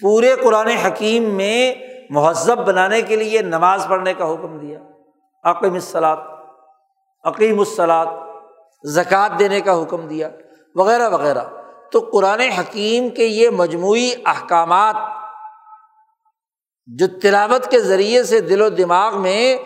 [0.00, 1.74] پورے قرآن حکیم میں
[2.10, 4.78] مہذب بنانے کے لیے نماز پڑھنے کا حکم دیا۔
[5.44, 6.18] عقیم الصلاط
[7.24, 8.08] عقیم الصلاط
[8.84, 10.28] زکوٰۃ دینے کا حکم دیا،
[10.74, 11.44] وغیرہ وغیرہ۔
[11.92, 14.96] تو قرآن حکیم کے یہ مجموعی احکامات
[16.86, 19.56] جو تلاوت کے ذریعے سے دل و دماغ میں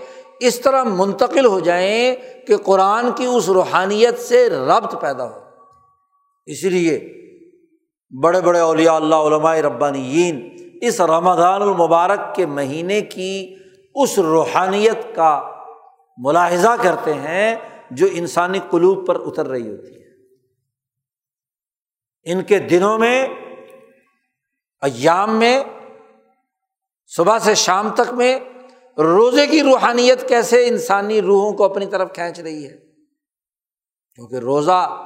[0.41, 5.41] اس طرح منتقل ہو جائیں کہ قرآن کی اس روحانیت سے ربط پیدا ہو۔
[6.47, 7.15] اس لیے
[8.23, 13.57] بڑے بڑے اولیاء اللہ، علماء ربانیین اس رمضان المبارک کے مہینے کی
[13.95, 15.58] اس روحانیت کا
[16.19, 17.57] ملاحظہ کرتے ہیں
[17.91, 20.09] جو انسانی قلوب پر اتر رہی ہوتی ہے۔
[22.25, 23.27] ان کے دنوں میں،
[24.83, 25.65] ایام میں،
[27.07, 28.39] صبح سے شام تک میں
[28.99, 32.77] روزے کی روحانیت کیسے انسانی روحوں کو اپنی طرف کھینچ رہی ہے۔
[34.15, 35.05] کیونکہ روزہ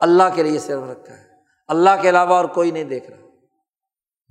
[0.00, 1.24] اللہ کے لیے صرف رکھا ہے۔
[1.68, 3.26] اللہ کے علاوہ اور کوئی نہیں دیکھ رہا۔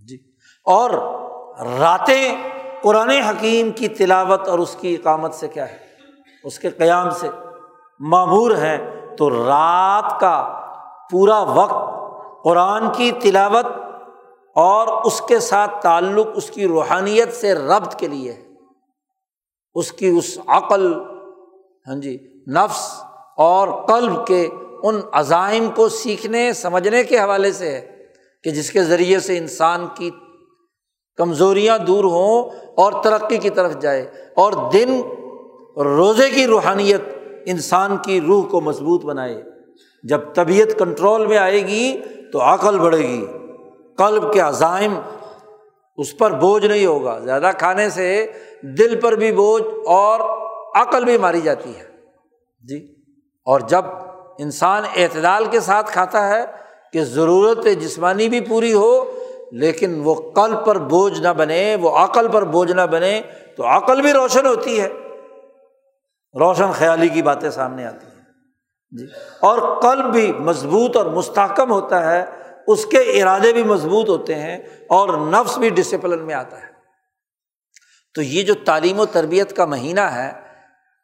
[0.07, 0.17] جی۔
[0.63, 0.89] اور
[1.79, 2.35] راتیں
[2.81, 5.82] قرآن حکیم کی تلاوت اور اس کی اقامت سے کیا ہے؟
[6.43, 7.27] اس کے قیام سے
[7.99, 10.59] معمور ہیں، تو رات کا
[11.11, 11.93] پورا وقت
[12.43, 13.65] قرآن کی تلاوت
[14.55, 18.47] اور اس کے ساتھ تعلق، اس کی روحانیت سے ربط کے لیے ہے۔
[19.73, 20.93] اس کی اس عقل
[21.87, 22.17] ہاں جی
[22.47, 23.03] نفس
[23.37, 24.49] اور قلب کے
[24.83, 28.05] ان عزائم کو سیکھنے، سمجھنے کے حوالے سے ہے
[28.43, 30.11] کہ جس کے ذریعے سے انسان کی
[31.17, 34.01] کمزوریاں دور ہوں اور ترقی کی طرف جائے۔
[34.35, 35.01] اور دن
[35.77, 37.01] روزے کی روحانیت
[37.45, 39.43] انسان کی روح کو مضبوط بنائے۔
[40.03, 42.01] جب طبیعت کنٹرول میں آئے گی
[42.33, 43.25] تو عقل بڑھے گی،
[43.97, 44.93] قلب کے عزائم
[45.97, 48.27] اس پر بوجھ نہیں ہوگا۔ زیادہ کھانے سے
[48.61, 50.19] دل پر بھی بوجھ اور
[50.75, 51.83] عقل بھی ماری جاتی ہے۔
[52.63, 52.95] جی
[53.45, 53.85] اور جب
[54.39, 56.45] انسان اعتدال کے ساتھ کھاتا ہے
[56.93, 59.11] کہ ضرورت جسمانی بھی پوری ہو،
[59.51, 63.21] لیکن وہ قلب پر بوجھ نہ بنے، وہ عقل پر بوجھ نہ بنے،
[63.57, 64.89] تو عقل بھی روشن ہوتی ہے۔
[66.39, 68.23] روشن خیالی کی باتیں سامنے آتی ہیں۔
[68.91, 69.05] جی۔
[69.39, 72.25] اور قلب بھی مضبوط اور مستحکم ہوتا ہے،
[72.67, 74.57] اس کے ارادے بھی مضبوط ہوتے ہیں
[74.89, 76.67] اور نفس بھی ڈسپلن میں آتا ہے۔
[78.13, 80.31] تو یہ جو تعلیم و تربیت کا مہینہ ہے،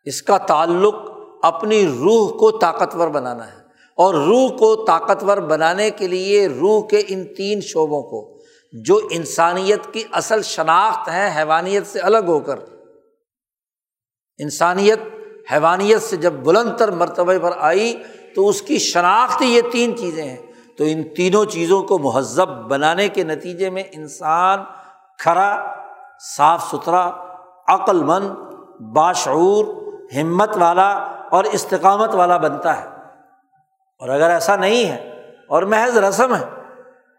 [0.06, 0.96] اس کا تعلق
[1.44, 3.58] اپنی روح کو طاقتور بنانا ہے۔
[3.96, 8.40] اور روح کو طاقتور بنانے کے لیے روح کے ان تین شعبوں کو،
[8.84, 12.60] جو انسانیت کی اصل شناخت ہے حیوانیت سے الگ ہو کر۔
[14.38, 15.00] انسانیت
[15.52, 18.04] حیوانیت سے جب بلند تر مرتبہ پر آئی
[18.36, 20.38] تو اس کی شناخت یہ تین چیزیں ہیں۔
[20.78, 24.60] تو ان تینوں چیزوں کو مہذب بنانے کے نتیجے میں انسان
[25.18, 25.66] کھرا،
[26.38, 27.12] صاف ستھرا،
[27.68, 28.30] عقل مند،
[28.80, 29.66] باشعور،
[30.22, 30.90] ہمت والا
[31.30, 32.88] اور استقامت والا بنتا ہے۔
[34.00, 36.46] اور اگر ایسا نہیں ہے اور محض رسم ہے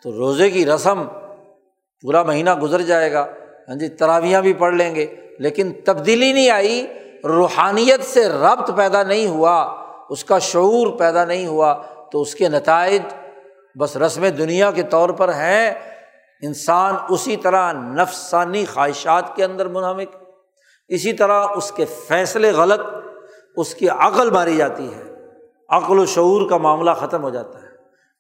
[0.03, 1.05] تو روزے کی رسم
[2.01, 3.27] پورا مہینہ گزر جائے گا۔
[3.69, 6.87] ہاں جی تراویاں بھی پڑھ لیں گے، لیکن تبدیلی نہیں آئی۔
[7.25, 9.77] روحانیت سے ربط پیدا نہیں ہوا،
[10.11, 13.03] اس کا شعور پیدا نہیں ہوا، تو اس کے نتائج
[13.79, 15.75] بس رسم دنیا کے طور پر ہیں۔
[16.43, 20.17] انسان اسی طرح نفسانی خواہشات کے اندر منہمک،
[20.89, 22.81] اسی طرح اس کے فیصلے غلط،
[23.57, 25.03] اس کی عقل ماری جاتی ہے۔
[25.69, 27.67] عقل و شعور کا معاملہ ختم ہو جاتا ہے۔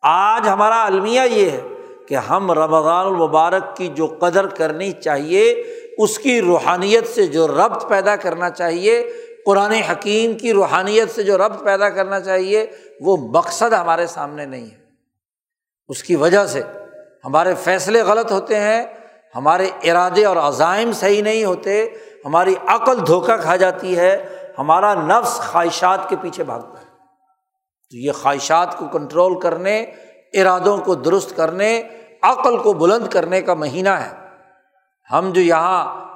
[0.03, 1.61] آج ہمارا المیہ یہ ہے
[2.09, 5.65] کہ ہم رمضان المبارک کی جو قدر کرنی چاہیے
[6.03, 9.13] اس کی روحانیت سے جو ربط پیدا کرنا چاہیے،
[9.47, 12.67] قرآن حکیم کی روحانیت سے جو ربط پیدا کرنا چاہیے،
[13.01, 14.77] وہ مقصد ہمارے سامنے نہیں ہے۔
[15.89, 16.63] اس کی وجہ سے
[17.25, 18.87] ہمارے فیصلے غلط ہوتے ہیں،
[19.35, 21.87] ہمارے ارادے اور عزائم صحیح نہیں ہوتے،
[22.25, 24.27] ہماری عقل دھوکہ کھا جاتی ہے،
[24.59, 26.87] ہمارا نفس خواہشات کے پیچھے بھاگتا ہے۔
[27.91, 29.83] تو یہ خواہشات کو کنٹرول کرنے،
[30.35, 31.83] ارادوں کو درست کرنے،
[32.23, 34.30] عقل کو بلند کرنے کا مہینہ ہے۔
[35.13, 36.11] ہم جو یہاں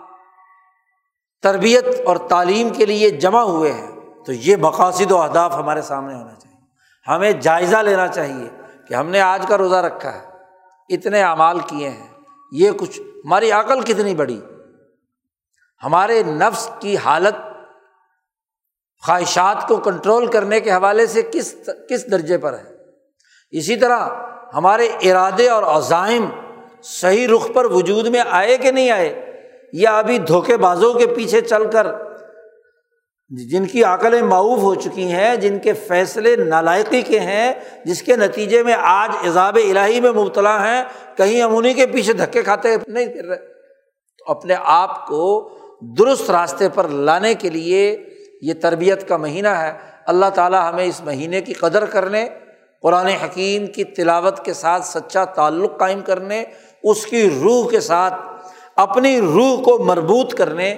[1.43, 3.91] تربیت اور تعلیم کے لیے جمع ہوئے ہیں،
[4.27, 6.61] تو یہ مقاصد و اہداف ہمارے سامنے ہونا چاہیے۔
[7.09, 8.51] ہمیں جائزہ لینا چاہیے
[8.89, 10.27] کہ ہم نے آج کا روزہ رکھا ہے،
[10.89, 12.09] اتنے اعمال کیے ہیں،
[12.53, 14.41] یہ کچھ ہماری عقل کتنی بڑی۔
[15.83, 17.35] ہمارے نفس کی حالت
[19.07, 21.55] خواہشات کو کنٹرول کرنے کے حوالے سے کس
[21.91, 22.75] کس درجے پر ہے۔
[23.51, 24.09] اسی طرح
[24.55, 26.25] ہمارے ارادے اور عزائم
[26.85, 29.33] صحیح رخ پر وجود میں آئے کہ نہیں آئے؟
[29.73, 31.87] یا ابھی دھوکے بازوں کے پیچھے چل کر
[33.29, 37.53] جن کی عقلیں معاوف ہو چکی ہیں، جن کے فیصلے نالائقی کے ہیں،
[37.85, 40.85] جس کے نتیجے میں آج اضاب الہی میں مبتلا ہیں،
[41.17, 43.37] کہیں ہم انہیں کے پیچھے دھکے کھاتے نہیں پھر رہے۔
[44.19, 45.51] تو اپنے آپ کو
[45.99, 48.05] درست راستے پر لانے کے لیے
[48.43, 49.73] یہ تربیت کا مہینہ ہے۔
[50.07, 52.29] اللہ تعالیٰ ہمیں اس مہینے کی قدر کرنے،
[52.83, 56.45] قرآن حکیم کی تلاوت کے ساتھ سچا تعلق قائم کرنے
[56.85, 58.15] اس کی روح کے ساتھ
[58.77, 60.75] اپنی روح کو مربوط کرنے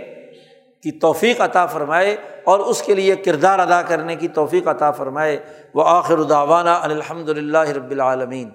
[0.82, 5.38] کی توفیق عطا فرمائے اور اس کے لیے کردار ادا کرنے کی توفیق عطا فرمائے۔
[5.74, 8.50] وہ آخر داوانہ الحمد للہ رب العالمین۔